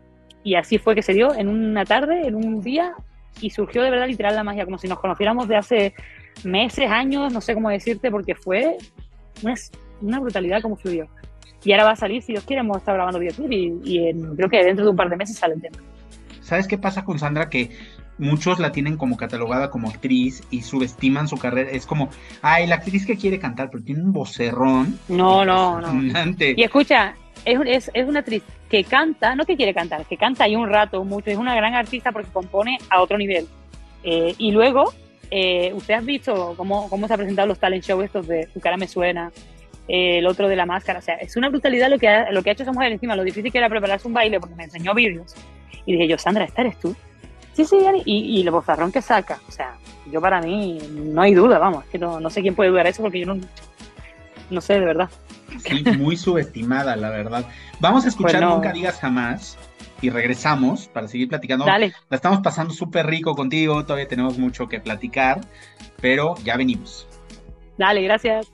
[0.43, 2.93] Y así fue que se dio en una tarde, en un día,
[3.41, 5.93] y surgió de verdad literal la magia, como si nos conociéramos de hace
[6.43, 8.77] meses, años, no sé cómo decirte, porque fue
[9.41, 9.55] una,
[10.01, 11.07] una brutalidad como fluyó.
[11.63, 14.35] Y ahora va a salir, si Dios quiere, hemos estado grabando videoclip y, y en-
[14.35, 15.77] creo que dentro de un par de meses sale el tema.
[16.47, 17.49] ¿Sabes qué pasa con Sandra?
[17.49, 17.71] Que
[18.17, 21.69] muchos la tienen como catalogada como actriz y subestiman su carrera.
[21.71, 22.09] Es como,
[22.41, 24.97] ay, la actriz que quiere cantar, pero tiene un vocerrón.
[25.09, 26.23] No, no, no.
[26.39, 30.45] Y escucha, es, es, es una actriz que canta, no que quiere cantar, que canta
[30.45, 33.45] ahí un rato, mucho, es una gran artista porque compone a otro nivel.
[34.03, 34.93] Eh, y luego,
[35.29, 38.61] eh, ¿usted has visto cómo, cómo se han presentado los talent shows estos de Tu
[38.61, 39.31] cara me suena?
[39.87, 42.43] eh, el otro de la máscara, o sea, es una brutalidad lo que ha, lo
[42.43, 44.65] que ha hecho esa mujer encima, lo difícil que era prepararse un baile porque me
[44.65, 45.33] enseñó vídeos.
[45.85, 46.95] Y dije yo, Sandra, ¿esta eres tú?
[47.53, 49.75] Sí, sí, y, y el bozarrón que saca, o sea,
[50.11, 53.01] yo para mí no hay duda, vamos, que no, no sé quién puede dudar eso
[53.01, 53.39] porque yo no,
[54.49, 55.09] no sé, de verdad.
[55.63, 57.45] Sí, muy subestimada, la verdad.
[57.79, 58.55] Vamos a escuchar Pues no.
[58.55, 59.57] Nunca Digas Jamás
[60.01, 61.65] y regresamos para seguir platicando.
[61.65, 65.41] Dale, La estamos pasando súper rico contigo, todavía tenemos mucho que platicar,
[65.99, 67.07] pero ya venimos.
[67.77, 68.51] dale, gracias.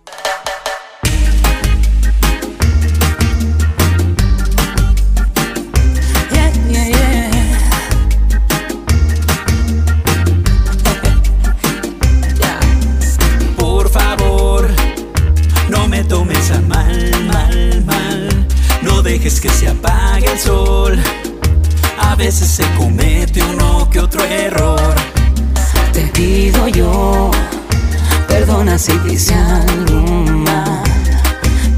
[28.78, 28.92] Si
[29.34, 30.82] algo mal,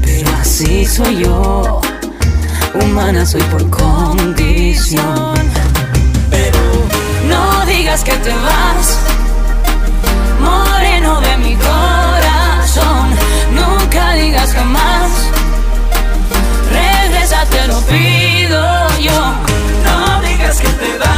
[0.02, 1.80] pero así soy yo,
[2.74, 5.34] humana soy por condición.
[6.30, 6.58] Pero
[7.28, 8.98] No digas que te vas,
[10.40, 13.10] moreno de mi corazón.
[13.52, 15.10] Nunca digas jamás,
[16.72, 19.34] regresa, te lo pido yo.
[19.84, 21.15] no digas que te vas.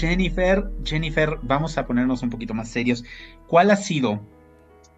[0.00, 0.70] Jennifer.
[0.84, 3.04] Jennifer, vamos a ponernos un poquito más serios.
[3.46, 4.20] ¿Cuál ha sido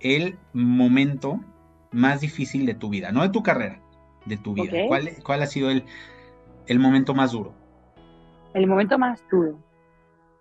[0.00, 1.40] el momento
[1.90, 3.10] más difícil de tu vida?
[3.12, 3.80] No de tu carrera,
[4.26, 4.72] de tu vida.
[4.88, 5.84] ¿Cuál, cuál ha sido el,
[6.66, 7.52] el momento más duro?
[8.54, 9.58] El momento más duro.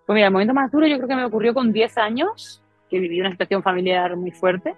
[0.06, 2.98] Pues mira, el momento más duro yo creo que me ocurrió con 10 años, que
[2.98, 4.74] viví una situación familiar muy fuerte,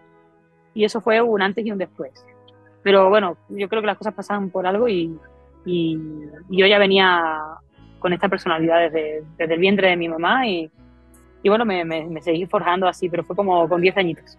[0.74, 2.12] y eso fue un antes y un después.
[2.82, 5.18] Pero bueno, yo creo que las cosas pasan por algo y,
[5.64, 5.98] y-
[6.50, 7.40] y yo ya venía
[8.04, 10.70] con esta personalidad desde, desde el vientre de mi mamá y,
[11.42, 14.36] y bueno, me, me- me seguí forjando así, pero fue como con 10 añitos.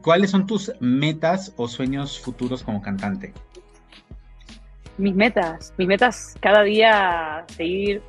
[0.00, 3.34] ¿Cuáles son tus metas o sueños futuros como cantante?
[4.96, 8.00] mis metas, mis metas cada día seguir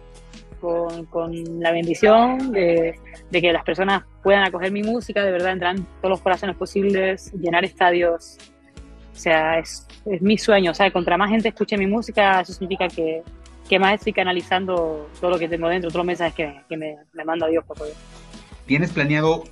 [0.62, 2.96] con, con la bendición de,
[3.30, 6.56] de que las personas puedan acoger mi música, de verdad entrar en todos los corazones
[6.56, 8.38] posibles, llenar estadios.
[9.12, 10.72] O sea, es, es mi sueño.
[10.72, 13.22] O sea, contra más gente escuche mi música, eso significa que,
[13.70, 16.96] que más estoy canalizando todo lo que tengo dentro, todos los mensajes que, que me,
[17.14, 17.78] me manda Dios por.
[18.66, 19.44] ¿Tienes planeado,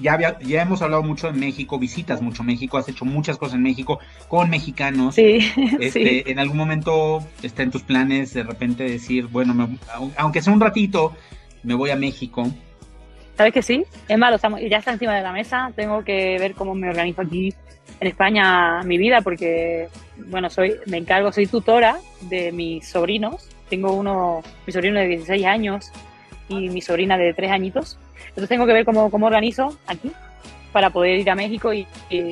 [0.00, 3.54] ya, había- ya hemos hablado mucho de México, visitas mucho México, has hecho muchas cosas
[3.54, 5.14] en México con mexicanos?
[5.14, 5.38] Sí,
[5.80, 6.22] Este, sí.
[6.26, 10.52] ¿En algún momento está en tus planes de repente decir, bueno, me- au- aunque sea
[10.52, 11.14] un ratito,
[11.62, 12.46] me voy a México?
[13.38, 13.84] ¿Sabes que sí?
[14.08, 15.72] Es malo, estamos, ya está encima de la mesa.
[15.76, 17.54] Tengo que ver cómo me organizo aquí
[18.00, 19.88] en España mi vida, porque,
[20.26, 23.48] bueno, soy, me encargo, soy tutora de mis sobrinos.
[23.68, 25.92] Tengo uno, mi sobrino de 16 años
[26.48, 27.98] y mi sobrina de 3 añitos.
[28.28, 30.10] Entonces tengo que ver cómo, cómo organizo aquí
[30.72, 32.22] para poder ir a México y, y-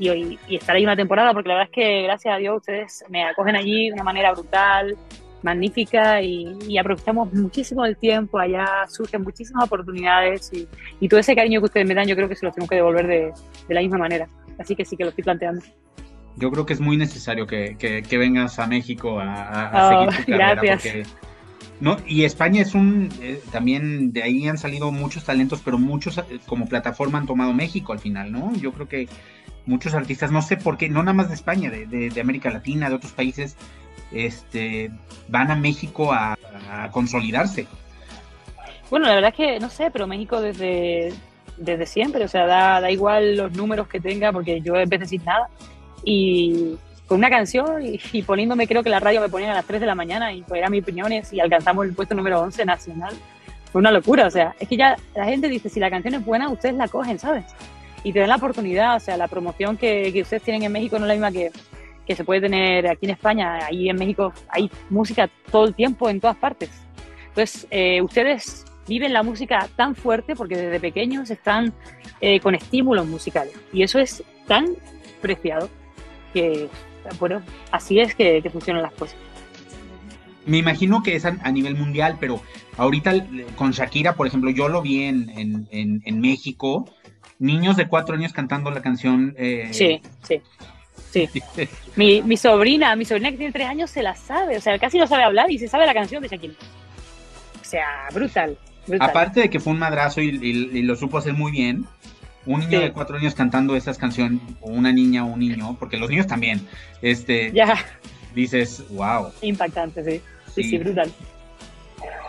[0.00, 3.04] y- y estar ahí una temporada, porque la verdad es que gracias a Dios ustedes
[3.10, 4.96] me acogen allí de una manera brutal,
[5.42, 10.50] magnífica y, aprovechamos muchísimo el tiempo allá, surgen muchísimas oportunidades
[11.00, 12.76] y todo ese cariño que ustedes me dan yo creo que se los tengo que
[12.76, 13.32] devolver de,
[13.68, 14.26] de la misma manera.
[14.58, 15.62] Así que sí que lo estoy planteando.
[16.36, 20.08] Yo creo que es muy necesario que, que- que vengas a México a, a- Oh,
[20.10, 20.54] seguir tu carrera.
[20.62, 20.82] gracias.
[20.82, 21.02] Porque,
[21.80, 26.18] no, y España es un, eh, también de ahí han salido muchos talentos, pero muchos
[26.18, 28.52] eh, como plataforma han tomado México al final, ¿no?
[28.56, 29.08] Yo creo que
[29.66, 32.50] muchos artistas, no sé por qué, no nada más de España, de, de- de América
[32.50, 33.56] Latina, de otros países,
[34.12, 34.90] este,
[35.28, 36.38] van a México a,
[36.70, 37.66] a consolidarse.
[38.90, 41.12] Bueno, la verdad es que no sé, pero México desde,
[41.56, 45.24] desde siempre, o sea, da, da igual los números que tenga porque yo empecé sin
[45.24, 45.48] nada
[46.04, 49.66] y con una canción y, y poniéndome, creo que la radio me ponían a las
[49.66, 52.64] 3 de la mañana y pues eran mis opiniones y alcanzamos el puesto número 11
[52.64, 53.14] nacional.
[53.70, 56.24] Fue una locura, o sea, es que ya la gente dice, si la canción es
[56.24, 57.44] buena, ustedes la cogen, ¿sabes?
[58.04, 60.98] Y te dan la oportunidad, o sea, la promoción que, que ustedes tienen en México
[60.98, 61.50] no es la misma que,
[62.06, 63.66] que se puede tener aquí en España.
[63.66, 66.70] Ahí en México hay música todo el tiempo, en todas partes.
[67.28, 71.72] Entonces, eh, ustedes viven la música tan fuerte porque desde pequeños están
[72.20, 73.54] eh, con estímulos musicales.
[73.72, 74.66] Y eso es tan
[75.20, 75.68] preciado
[76.34, 76.68] que,
[77.18, 79.16] bueno, así es que, que funcionan las cosas.
[80.44, 82.42] Me imagino que es a, a nivel mundial, pero
[82.76, 86.84] ahorita eh, con Shakira, por ejemplo, yo lo vi en, en, en- en México,
[87.38, 89.34] niños de cuatro años cantando la canción.
[89.38, 90.42] eh, Sí, sí.
[91.10, 91.28] Sí.
[91.96, 94.98] Mi, mi sobrina, mi sobrina que tiene tres años se la sabe, o sea, casi
[94.98, 96.54] no sabe hablar y se sabe la canción de Shakira.
[97.60, 98.58] O sea, brutal.
[98.86, 99.08] brutal.
[99.10, 101.86] Aparte de que fue un madrazo y, y- y lo supo hacer muy bien,
[102.46, 102.84] un niño Sí.
[102.84, 106.26] de cuatro años cantando esas canciones, o una niña o un niño, porque los niños
[106.26, 106.60] también,
[107.02, 107.74] este, Ya,
[108.34, 109.30] dices, wow.
[109.42, 110.20] impactante, sí.
[110.54, 110.70] Sí, Sí.
[110.70, 111.10] sí, brutal.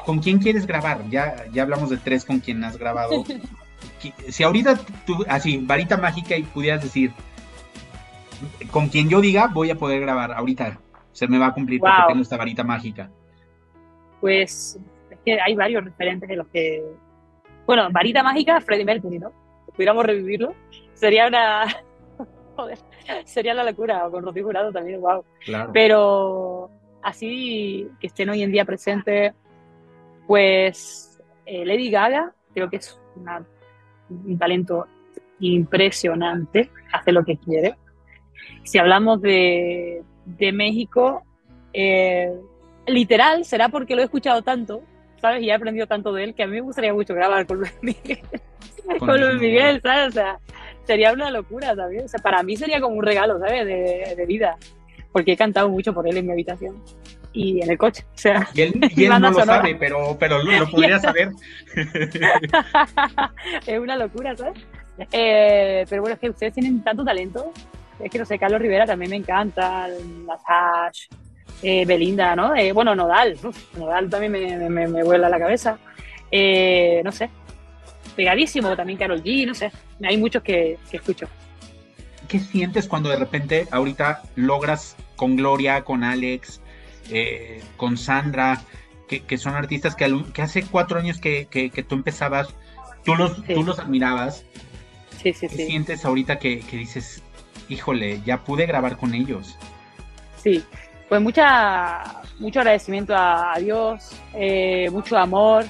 [0.05, 1.01] ¿Con quién quieres grabar?
[1.09, 3.23] Ya, ya hablamos de tres con quien has grabado.
[4.29, 7.11] Si ahorita tú, así, varita mágica y pudieras decir,
[8.71, 10.79] con quien yo diga, voy a poder grabar, ahorita
[11.11, 12.07] se me va a cumplir porque Wow.
[12.09, 13.09] tengo esta varita mágica.
[14.21, 14.77] Pues
[15.09, 16.83] es que hay varios referentes de los que.
[17.65, 19.31] Bueno, varita mágica, Freddie Mercury, ¿no?
[19.75, 20.53] Pudiéramos revivirlo,
[20.93, 21.65] sería una.
[22.55, 22.77] Joder,
[23.25, 24.07] sería la locura.
[24.07, 25.23] O con Rocío Jurado también, wow.
[25.43, 25.71] Claro.
[25.73, 26.69] Pero
[27.03, 29.33] así que estén hoy en día presentes,
[30.27, 33.45] pues eh, Lady Gaga, creo que es una-
[34.09, 34.87] un talento
[35.39, 37.75] impresionante, hace lo que quiere.
[38.63, 41.23] Si hablamos de, de México,
[41.73, 42.31] eh,
[42.87, 44.81] literal, será porque lo he escuchado tanto,
[45.21, 45.41] ¿sabes?
[45.41, 47.73] Y he aprendido tanto de él que a mí me gustaría mucho grabar con Luis
[47.81, 48.19] Miguel.
[48.85, 50.09] Con con Luis Luis Miguel, ¿sabes?
[50.09, 50.37] O sea,
[50.83, 52.05] sería una locura también.
[52.05, 53.65] O sea, para mí sería como un regalo, ¿sabes?
[53.65, 54.57] De, de vida.
[55.11, 56.83] Porque he cantado mucho por él en mi habitación
[57.33, 58.05] y en el coche.
[58.13, 59.55] O sea, Y él, y él no lo sonora.
[59.57, 61.31] sabe, pero, pero lo, lo podría saber.
[63.67, 64.61] es una locura, ¿sabes?
[65.11, 67.51] Eh, pero bueno, es que ustedes tienen tanto talento.
[67.99, 71.07] Es que no sé, Carlos Rivera también me encanta, las Hash,
[71.63, 72.55] eh, Belinda, ¿no?
[72.55, 75.77] Eh, bueno, Nodal, uf, Nodal también me, me, me vuela la cabeza.
[76.31, 77.29] Eh, no sé,
[78.15, 79.71] pegadísimo también Carol G, no sé.
[80.03, 81.27] Hay muchos que, que escucho.
[82.27, 86.59] ¿Qué sientes cuando de repente ahorita logras con Gloria, con Alex,
[87.11, 88.61] eh, con Sandra,
[89.07, 92.49] que, que son artistas que, hace cuatro años que, que, tú empezabas,
[93.03, 93.53] tú los, Sí.
[93.53, 94.45] tú los admirabas.
[95.21, 97.21] Sí, sí, ¿Qué sientes ahorita que, que dices,
[97.69, 99.57] híjole, ya pude grabar con ellos?
[100.43, 100.63] Sí,
[101.07, 102.03] pues mucha,
[102.39, 105.65] mucho agradecimiento a, a Dios, eh, mucho amor.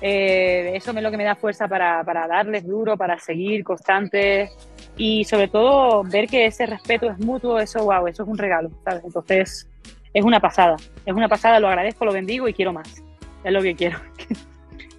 [0.00, 4.50] eh, eso es lo que me da fuerza para, para darles duro, para seguir constante
[4.96, 8.70] y sobre todo ver que ese respeto es mutuo, eso, wow, eso es un regalo,
[8.84, 9.04] ¿sabes?
[9.04, 9.68] Entonces,
[10.14, 13.02] es una pasada, es una pasada, lo agradezco, lo bendigo y quiero más.
[13.44, 13.98] Es lo que quiero.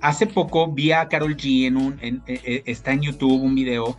[0.02, 3.56] Hace poco vi a Carol G en un, en- eh, eh, está en YouTube un
[3.56, 3.98] video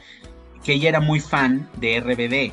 [0.64, 2.52] que ella era muy fan de RBD.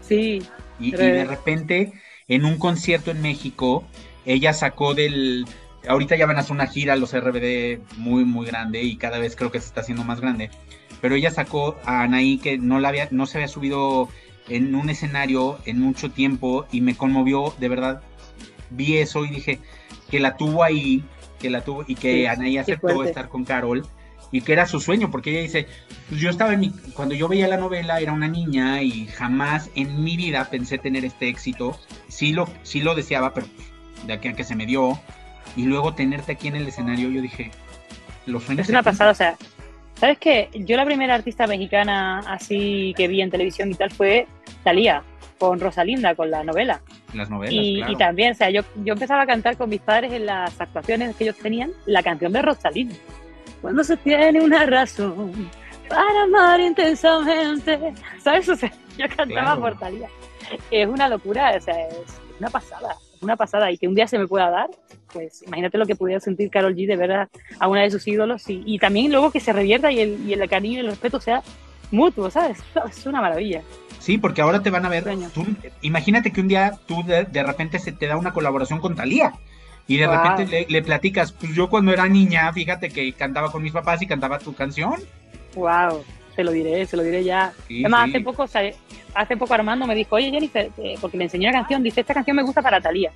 [0.00, 0.42] Sí,
[0.78, 1.92] Y, de repente,
[2.30, 3.84] en un concierto en México,
[4.24, 5.46] ella sacó del.
[5.86, 9.34] Ahorita ya van a hacer una gira los RBD muy, muy grande y cada vez
[9.34, 10.48] creo que se está haciendo más grande.
[11.00, 14.08] Pero ella sacó a Anaí que no, la había, no se había subido
[14.48, 18.02] en un escenario en mucho tiempo y me conmovió, de verdad.
[18.70, 19.58] Vi eso y dije
[20.08, 21.02] que la tuvo ahí,
[21.40, 23.84] que la tuvo y que Sí, Anaí aceptó estar con Carol
[24.32, 25.66] y que era su sueño, porque ella dice,
[26.08, 29.70] pues yo estaba en mi, cuando yo veía la novela era una niña y jamás
[29.74, 31.78] en mi vida pensé tener este éxito.
[32.08, 35.00] Sí lo, sí lo deseaba, pero pues, de aquí a que se me dio.
[35.56, 37.50] Y luego tenerte aquí en el escenario, yo dije,
[38.26, 38.66] los sueños.
[38.66, 38.92] es una cumplen".
[38.92, 39.36] pasada, o sea,
[39.94, 40.48] ¿sabes qué?
[40.54, 44.28] Yo la primera artista mexicana así que vi en televisión y tal fue
[44.62, 45.02] Thalía,
[45.38, 46.80] con Rosalinda, con la novela.
[47.14, 47.92] Las novelas, Y, claro.
[47.92, 51.16] y también, o sea, yo, yo empezaba a cantar con mis padres en las actuaciones
[51.16, 52.94] que ellos tenían la canción de Rosalinda.
[53.60, 55.50] Cuando se tiene una razón
[55.88, 57.78] para amar intensamente.
[58.22, 58.48] ¿Sabes?
[58.48, 59.60] O sea, yo cantaba Claro.
[59.60, 60.08] por Talía.
[60.70, 63.70] Es una locura, o sea, es una pasada, una pasada.
[63.70, 64.68] Y que un día se me pueda dar,
[65.12, 67.28] pues imagínate lo que pudiera sentir Carol G de ver a,
[67.68, 68.48] una de sus ídolos.
[68.48, 71.20] Y, y también luego que se revierta y el, y el cariño y el respeto
[71.20, 71.42] sea
[71.90, 72.58] mutuo, ¿sabes?
[72.88, 73.62] Es una maravilla.
[73.98, 75.04] Sí, porque ahora te van a ver.
[75.34, 75.44] Tú-
[75.82, 79.32] imagínate que un día tú de, de repente se te da una colaboración con Talía.
[79.90, 80.16] Y de Wow.
[80.16, 84.00] repente le, le platicas, pues yo cuando era niña, fíjate que cantaba con mis papás
[84.02, 84.94] y cantaba tu canción.
[85.56, 86.04] Wow,
[86.36, 87.52] se lo diré, se lo diré ya.
[87.66, 88.10] Sí, Además, sí.
[88.10, 91.82] hace poco, hace poco Armando me dijo, oye Jennifer, eh, porque le enseñé una canción,
[91.82, 93.10] dice, esta canción me gusta para Talía.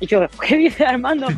[0.00, 1.28] Y yo, ¿qué dice Armando?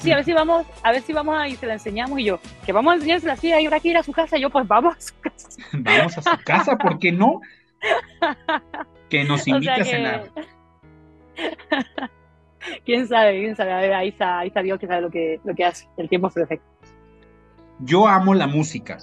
[0.00, 2.20] Sí, a ver si vamos, a ver si vamos a y se la enseñamos.
[2.20, 4.36] Y yo, que vamos a enseñársela así, hay ahora que ir a su casa.
[4.36, 5.48] Y yo, pues vamos a su casa.
[5.72, 7.40] Vamos a su casa, ¿por qué no?
[9.08, 10.30] Que nos O sea a cenar.
[12.84, 13.72] quién sabe, quién sabe.
[13.72, 15.88] A ver, ahí está, ahí está Dios que sabe lo que, lo que hace.
[15.96, 16.66] El tiempo es perfecto.
[17.80, 18.98] Yo amo la música.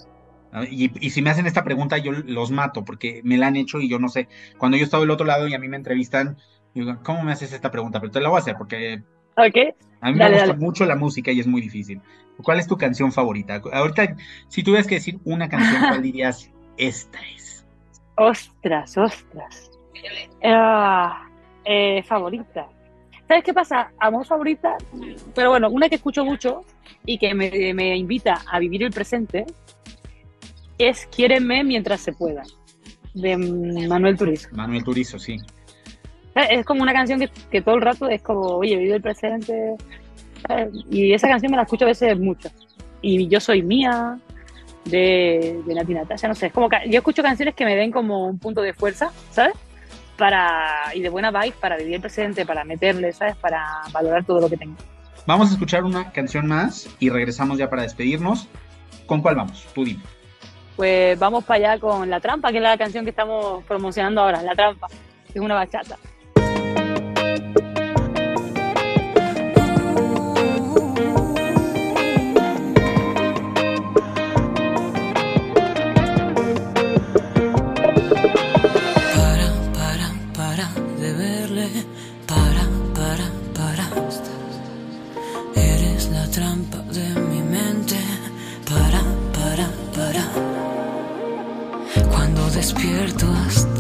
[0.70, 3.80] Y, y si me hacen esta pregunta, yo los mato, porque me la han hecho
[3.80, 4.28] y yo no sé.
[4.58, 6.38] Cuando yo estaba del otro lado y a mí me entrevistan,
[6.74, 8.00] digo, ¿cómo me haces esta pregunta?
[8.00, 9.02] Pero te la voy a hacer porque
[9.38, 9.76] ¿Ok?
[10.02, 10.60] a mí Dale, me gusta dale.
[10.60, 12.02] mucho la música y es muy difícil.
[12.44, 13.62] ¿Cuál es tu canción favorita?
[13.72, 14.16] Ahorita,
[14.48, 16.52] si tuvieras que decir una canción, ¿cuál dirías?
[16.78, 17.66] Esta es.
[18.16, 19.72] Ostras, ostras.
[20.44, 21.28] Ah,
[21.66, 22.68] eh, favorita.
[23.32, 23.94] ¿Sabes qué pasa?
[23.98, 24.76] Amor favorita,
[25.34, 26.66] pero bueno, una que escucho mucho
[27.06, 29.46] y que me, me invita a vivir el presente
[30.78, 32.44] es Quiéreme mientras se pueda,
[33.14, 34.50] de Manuel Turizo.
[34.52, 35.38] Manuel Turizo, sí.
[36.34, 36.50] ¿Sabes?
[36.52, 39.78] Es como una canción que, que todo el rato es como, oye, vive el presente.
[40.46, 40.68] ¿sabes?
[40.90, 42.50] Y esa canción me la escucho a veces mucho.
[43.02, 44.20] Y yo soy mía,
[44.84, 46.48] de, de Nati Natasha, no sé.
[46.48, 49.54] Es como yo escucho canciones que me den como un punto de fuerza, ¿sabes?
[50.22, 53.36] Para, y de buena vibe para vivir el presente, para meterle, ¿sabes?
[53.38, 54.76] Para valorar todo lo que tengo.
[55.26, 58.48] Vamos a escuchar una canción más y regresamos ya para despedirnos.
[59.08, 59.66] ¿Con cuál vamos?
[59.74, 60.04] Tú dime.
[60.76, 64.44] Pues vamos para allá con La Trampa, que es la canción que estamos promocionando ahora,
[64.44, 64.90] La Trampa.
[65.26, 65.98] que Es una bachata.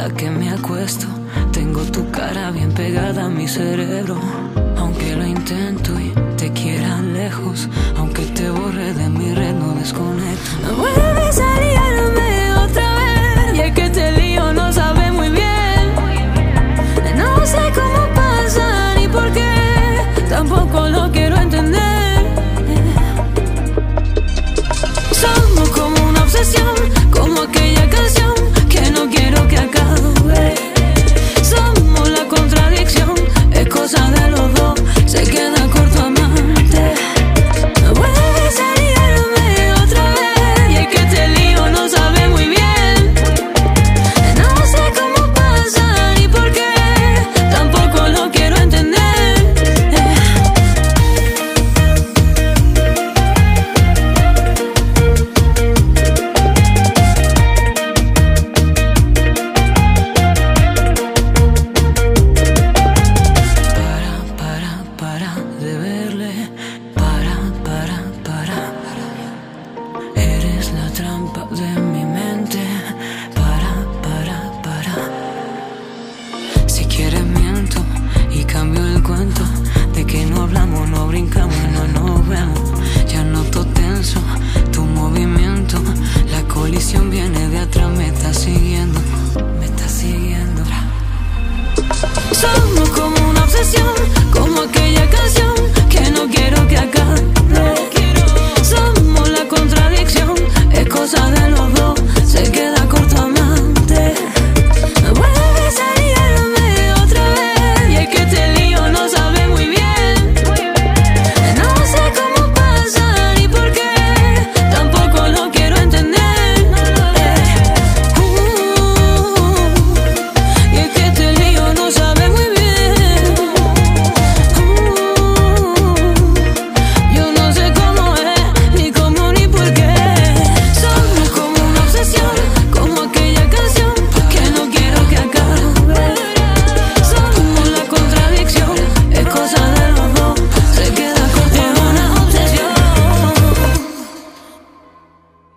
[0.01, 1.05] Hasta que me acuesto,
[1.51, 4.19] tengo tu cara bien pegada a mi cerebro.
[4.77, 10.51] Aunque lo intento y te quiera lejos, aunque te borre de mi red, no desconecto.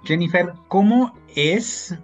[0.04, 1.96] Jennifer, ¿cómo es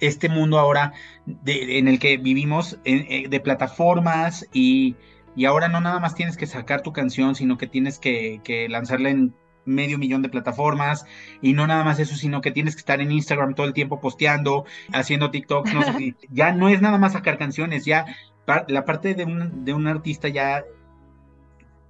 [0.00, 0.92] este mundo ahora
[1.26, 4.96] de- en el que vivimos en- eh, de plataformas y,
[5.36, 8.68] y ahora no nada más tienes que sacar tu canción, sino que tienes que, que
[8.68, 9.34] lanzarla en
[9.64, 11.04] medio millón de plataformas
[11.40, 14.00] y no nada más eso, sino que tienes que estar en Instagram todo el tiempo
[14.00, 18.06] posteando, haciendo TikToks, no sé si, ya no es nada más sacar canciones, ya
[18.66, 20.64] la parte de un, de un artista ya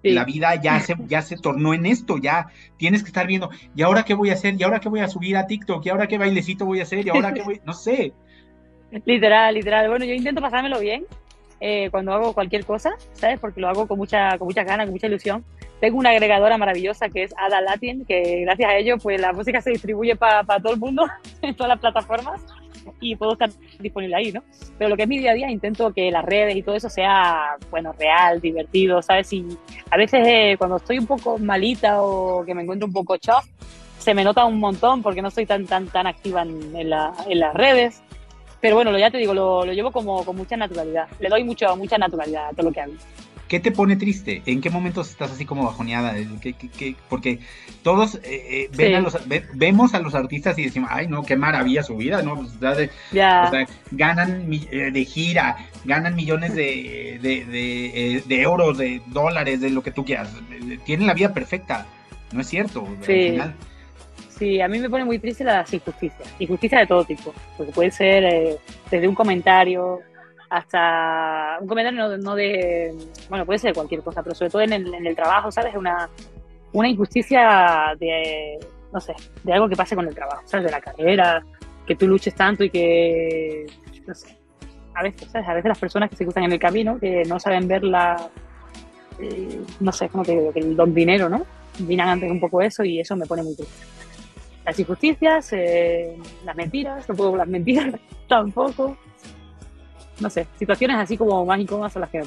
[0.02, 0.10] Sí.
[0.10, 3.82] la vida ya se, ya se tornó en esto, ya tienes que estar viendo, ¿y
[3.82, 4.54] ahora qué voy a hacer?
[4.58, 5.86] ¿Y ahora qué voy a subir a TikTok?
[5.86, 7.06] ¿Y ahora qué bailecito voy a hacer?
[7.06, 7.60] ¿Y ahora qué voy?
[7.64, 8.12] No sé.
[9.04, 9.88] Literal, literal.
[9.88, 11.04] Bueno, yo intento pasármelo bien
[11.60, 13.38] eh, cuando hago cualquier cosa, ¿sabes?
[13.38, 15.44] Porque lo hago con mucha, con muchas ganas, con mucha ilusión.
[15.80, 19.60] Tengo una agregadora maravillosa que es Ada Latin, que gracias a ello, pues la música
[19.60, 21.06] se distribuye para todo el mundo,
[21.42, 22.44] en todas las plataformas,
[23.02, 23.50] y puedo estar
[23.80, 24.42] disponible ahí, ¿no?
[24.78, 26.88] Pero lo que es mi día a día, intento que las redes y todo eso
[26.88, 29.32] sea, bueno, real, divertido, ¿sabes?
[29.32, 29.46] Y
[29.90, 33.44] a veces eh, cuando estoy un poco malita o que me encuentro un poco chof,
[33.98, 37.12] se me nota un montón porque no estoy tan, tan, tan activa en, en la-
[37.28, 38.02] en las redes.
[38.60, 41.08] Pero bueno, ya te digo, lo, lo llevo como con mucha naturalidad.
[41.18, 42.92] Le doy mucho, mucha naturalidad a todo lo que hago.
[43.52, 44.40] ¿Qué te pone triste?
[44.46, 46.14] ¿En qué momentos estás así como bajoneada?
[46.40, 46.94] ¿Qué- qué- qué?
[47.10, 47.38] Porque
[47.82, 48.94] todos eh, eh, ven Sí.
[48.94, 52.22] a los, ve- vemos a los artistas y decimos, ay, no, qué maravilla su vida,
[52.22, 52.36] ¿no?
[52.36, 58.16] Pues, da de- Ya, o sea, ganan eh, de gira, ganan millones de, de, de,
[58.16, 60.34] eh, euros, de dólares, de lo que tú quieras.
[60.50, 61.86] Eh, Tienen la vida perfecta.
[62.32, 62.86] No es cierto.
[62.88, 63.32] al Sí.
[63.32, 63.54] final.
[64.38, 66.26] sí, a mí me pone muy triste las injusticias.
[66.38, 67.34] Injusticias de todo tipo.
[67.58, 68.56] Porque puede ser eh,
[68.90, 70.00] desde un comentario
[70.52, 72.94] hasta un comentario no, no de,
[73.30, 75.74] bueno, puede ser cualquier cosa, pero sobre todo en el, trabajo, ¿sabes?
[75.74, 76.10] Una,
[76.74, 78.58] una injusticia de,
[78.92, 80.66] no sé, de algo que pase con el trabajo, ¿sabes?
[80.66, 81.42] De la carrera,
[81.86, 83.64] que tú luches tanto y que,
[84.06, 84.36] no sé,
[84.94, 85.48] a veces, ¿sabes?
[85.48, 88.28] A veces las personas que se cruzan en el camino, que no saben ver la,
[89.20, 91.46] eh, no sé, cómo te digo, que el don dinero, ¿no?
[91.78, 93.86] Miran antes un poco eso y eso me pone muy triste.
[94.66, 97.94] Las injusticias, eh, las mentiras, no puedo las mentiras
[98.28, 98.98] tampoco.
[100.22, 102.26] No sé, situaciones así como más incómodas son las que me.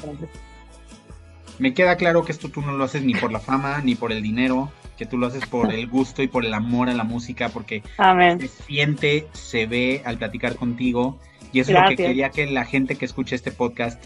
[1.57, 4.11] Me queda claro que esto tú no lo haces ni por la fama, ni por
[4.11, 7.05] el dinero, que tú lo haces por el gusto y por el amor a la
[7.05, 8.39] música, porque Amén.
[8.41, 11.17] se siente, se ve al platicar contigo.
[11.53, 14.03] Y eso es lo que quería que la gente que escuche este podcast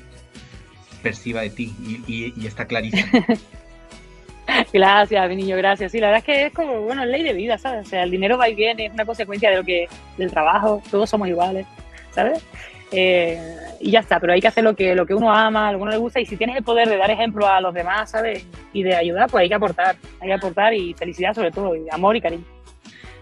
[1.01, 1.73] perciba de ti.
[1.81, 3.07] Y, y- y está clarísimo.
[4.73, 5.91] Gracias, mi niño, gracias.
[5.91, 7.85] Sí, la verdad es que es como, bueno, ley de vida, ¿sabes?
[7.85, 9.87] O sea, el dinero va y viene, es una consecuencia de lo que,
[10.17, 11.67] del trabajo, todos somos iguales,
[12.11, 12.43] ¿sabes?
[12.91, 15.77] Eh, y ya está, pero hay que hacer lo que, lo que uno ama, lo
[15.77, 18.11] que uno le gusta, y si tienes el poder de dar ejemplo a los demás,
[18.11, 18.45] ¿sabes?
[18.73, 21.85] Y de ayudar, pues hay que aportar, hay que aportar y felicidad sobre todo, y
[21.91, 22.43] amor y cariño.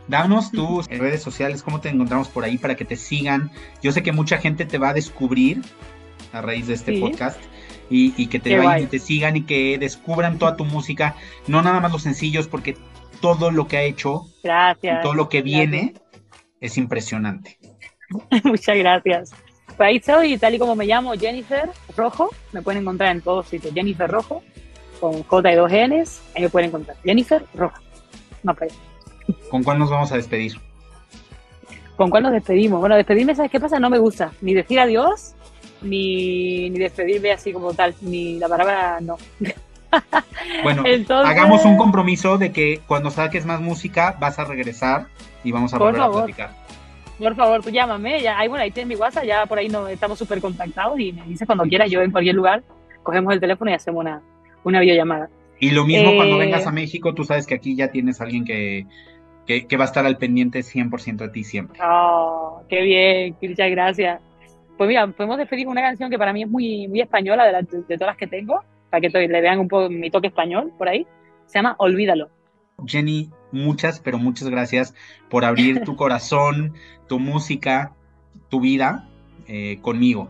[0.07, 3.51] Danos tus redes sociales, cómo te encontramos por ahí para que te sigan.
[3.83, 5.61] Yo sé que mucha gente te va a descubrir
[6.31, 7.01] a raíz de este Sí.
[7.01, 7.39] podcast
[7.89, 8.83] y, y que te Qué vayan guay.
[8.83, 11.15] y te sigan y que descubran toda tu música,
[11.47, 12.77] no nada más los sencillos, porque
[13.19, 14.99] todo lo que ha hecho Gracias.
[14.99, 15.59] y todo lo que Gracias.
[15.69, 15.93] viene
[16.61, 17.57] es impresionante.
[18.45, 19.31] Muchas gracias.
[19.79, 22.29] Ahí estoy, tal y como me llamo, Jennifer Rojo.
[22.51, 23.73] Me pueden encontrar en todos sitios.
[23.73, 24.41] Jennifer Rojo,
[24.99, 26.21] con J y dos Ns.
[26.35, 26.97] Ahí me pueden encontrar.
[27.03, 27.77] Jennifer Rojo.
[28.43, 28.73] No, pues,
[29.51, 30.53] ¿Con cuál nos vamos a despedir?
[31.95, 32.79] ¿Con cuál nos despedimos?
[32.79, 33.79] Bueno, despedirme, ¿sabes qué pasa?
[33.79, 34.31] No me gusta.
[34.41, 35.33] Ni decir adiós,
[35.81, 37.93] ni, ni despedirme así como tal.
[38.01, 39.17] Ni la palabra no.
[40.63, 45.07] Bueno, Entonces- hagamos un compromiso de que cuando saques más música vas a regresar
[45.43, 46.21] y vamos a Por volver favor.
[46.21, 46.51] a platicar.
[47.17, 48.21] Por favor, tú llámame.
[48.21, 49.23] Ya, ahí, bueno, ahí tienes mi WhatsApp.
[49.25, 50.99] Ya por ahí no, estamos súper contactados.
[50.99, 52.63] Y me dices cuando quieras, yo en cualquier lugar,
[53.03, 54.21] cogemos el teléfono y hacemos una,
[54.63, 55.29] una videollamada.
[55.59, 58.25] Y lo mismo cuando Eh, vengas a México, tú sabes que aquí ya tienes a
[58.25, 58.85] alguien que,
[59.47, 61.79] que, que va a estar al pendiente 100% de ti siempre.
[61.83, 64.21] Oh, qué bien, muchas gracias.
[64.77, 67.51] Pues mira, podemos despedir con una canción que para mí es muy, muy española de,
[67.53, 68.61] las- de todas las que tengo,
[68.91, 71.07] para que le vean un poco mi toque español por ahí.
[71.47, 72.29] Se llama Olvídalo.
[72.85, 74.93] Jenny, muchas, pero muchas gracias
[75.29, 76.73] por abrir tu corazón,
[77.07, 77.93] tu música,
[78.49, 79.07] tu vida
[79.47, 80.29] eh, conmigo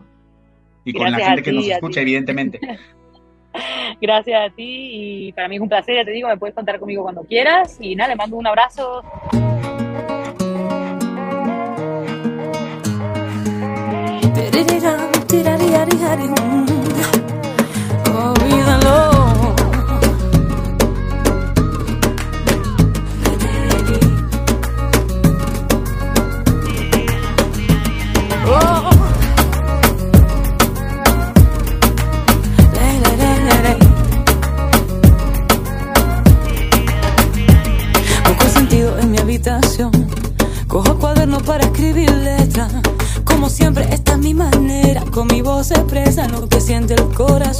[0.84, 2.00] y con la gente que ti, nos a escucha, ti.
[2.00, 2.60] evidentemente.
[4.00, 6.78] Gracias a ti y para mí es un placer, ya te digo, me puedes contar
[6.78, 9.02] conmigo cuando quieras y nada, le mando un abrazo.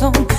[0.01, 0.38] El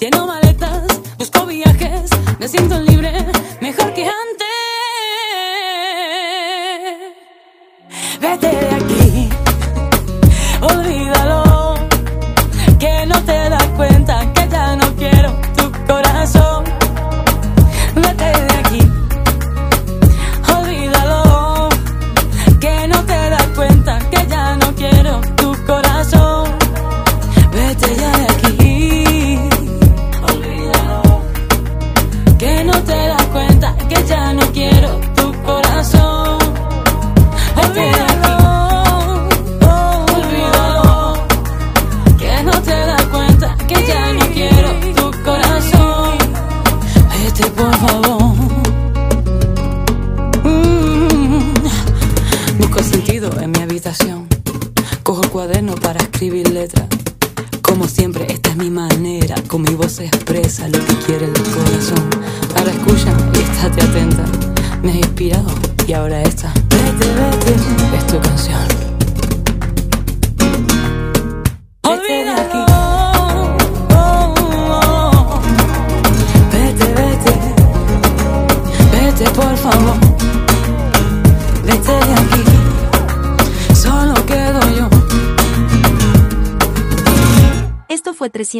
[0.00, 2.10] Lleno maletas, busco viajes.
[2.38, 3.12] Me siento libre,
[3.60, 4.46] mejor que antes.
[8.18, 8.79] Vete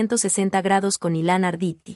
[0.08, 1.89] 360 grados con Ilan Arditi.